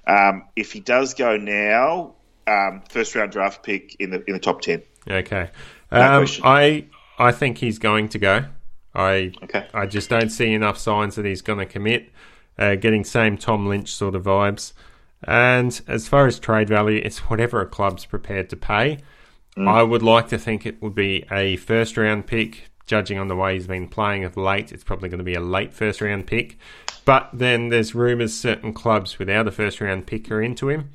[0.07, 2.15] Um, if he does go now,
[2.47, 4.81] um, first round draft pick in the in the top ten.
[5.09, 5.49] Okay.
[5.91, 6.27] No Um.
[6.43, 6.85] I
[7.17, 8.45] I think he's going to go.
[8.93, 9.67] I Okay.
[9.73, 12.09] I just don't see enough signs that he's going to commit.
[12.57, 14.73] Uh, getting same Tom Lynch sort of vibes.
[15.23, 18.99] And as far as trade value, it's whatever a club's prepared to pay.
[19.57, 19.67] Mm.
[19.67, 22.69] I would like to think it would be a first round pick.
[22.87, 25.39] Judging on the way he's been playing of late, it's probably going to be a
[25.39, 26.57] late first round pick.
[27.05, 30.89] But then there's rumours certain clubs without a first round pick are into him.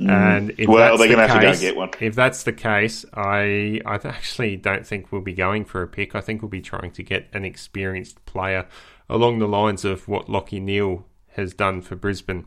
[0.00, 0.08] Mm.
[0.10, 1.90] And if Well, that's they're the gonna have to go case, get one.
[2.00, 6.14] If that's the case, I I actually don't think we'll be going for a pick.
[6.14, 8.66] I think we'll be trying to get an experienced player
[9.08, 11.04] along the lines of what Lachie Neale
[11.34, 12.46] has done for Brisbane.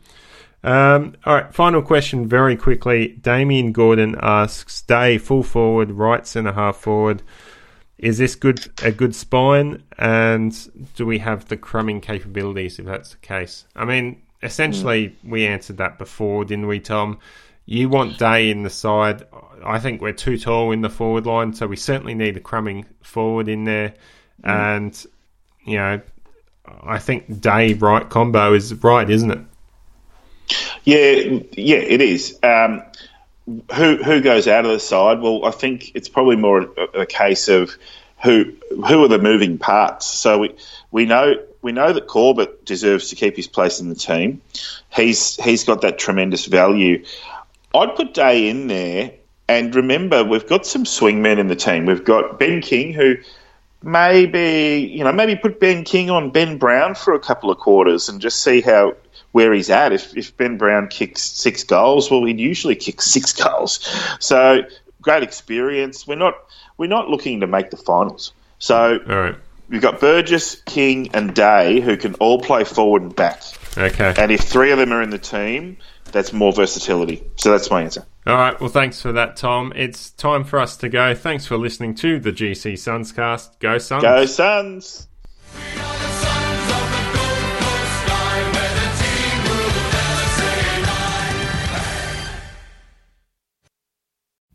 [0.63, 3.09] Um, all right, final question very quickly.
[3.21, 7.21] Damien Gordon asks, "Day full forward, right centre half forward.
[7.97, 9.83] Is this good a good spine?
[9.97, 10.53] And
[10.95, 13.65] do we have the crumbing capabilities if that's the case?
[13.75, 17.19] I mean, essentially, we answered that before, didn't we, Tom?
[17.65, 19.23] You want Day in the side.
[19.65, 22.85] I think we're too tall in the forward line, so we certainly need a crumbing
[23.01, 23.93] forward in there.
[24.43, 25.05] And
[25.65, 26.01] you know,
[26.83, 29.39] I think Day right combo is right, isn't it?
[30.83, 32.39] Yeah, yeah, it is.
[32.43, 32.83] Um,
[33.45, 35.19] who who goes out of the side?
[35.19, 37.75] Well, I think it's probably more a, a case of
[38.21, 40.05] who who are the moving parts.
[40.05, 40.55] So we
[40.91, 44.41] we know we know that Corbett deserves to keep his place in the team.
[44.93, 47.05] He's he's got that tremendous value.
[47.73, 49.13] I'd put Day in there,
[49.47, 51.85] and remember we've got some swingmen in the team.
[51.85, 53.15] We've got Ben King who
[53.81, 58.07] maybe you know maybe put Ben King on Ben Brown for a couple of quarters
[58.09, 58.95] and just see how
[59.33, 59.91] where he's at.
[59.91, 63.79] If, if Ben Brown kicks six goals, well, he'd usually kick six goals.
[64.19, 64.61] So
[65.01, 66.07] great experience.
[66.07, 66.35] We're not
[66.77, 68.31] we're not looking to make the finals.
[68.59, 69.35] So All right.
[69.69, 73.43] we've got Burgess, King, and Day who can all play forward and back.
[73.77, 74.13] Okay.
[74.17, 75.77] And if three of them are in the team,
[76.11, 77.23] that's more versatility.
[77.35, 78.05] So that's my answer.
[78.25, 78.59] All right.
[78.59, 79.73] Well, thanks for that, Tom.
[79.75, 81.13] It's time for us to go.
[81.13, 83.59] Thanks for listening to the GC Sunscast.
[83.59, 84.03] Go Suns.
[84.03, 85.07] Go Suns!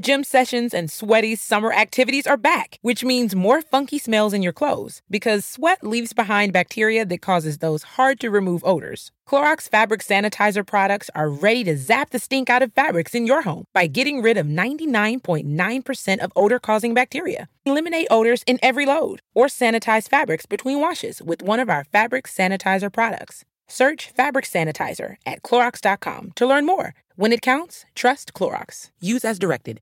[0.00, 4.52] Gym sessions and sweaty summer activities are back, which means more funky smells in your
[4.52, 9.12] clothes because sweat leaves behind bacteria that causes those hard to remove odors.
[9.24, 13.42] Clorox fabric sanitizer products are ready to zap the stink out of fabrics in your
[13.42, 17.48] home by getting rid of 99.9% of odor causing bacteria.
[17.64, 22.26] Eliminate odors in every load or sanitize fabrics between washes with one of our fabric
[22.26, 23.44] sanitizer products.
[23.68, 26.94] Search fabric sanitizer at Clorox.com to learn more.
[27.16, 28.90] When it counts, trust Clorox.
[29.00, 29.80] Use as directed.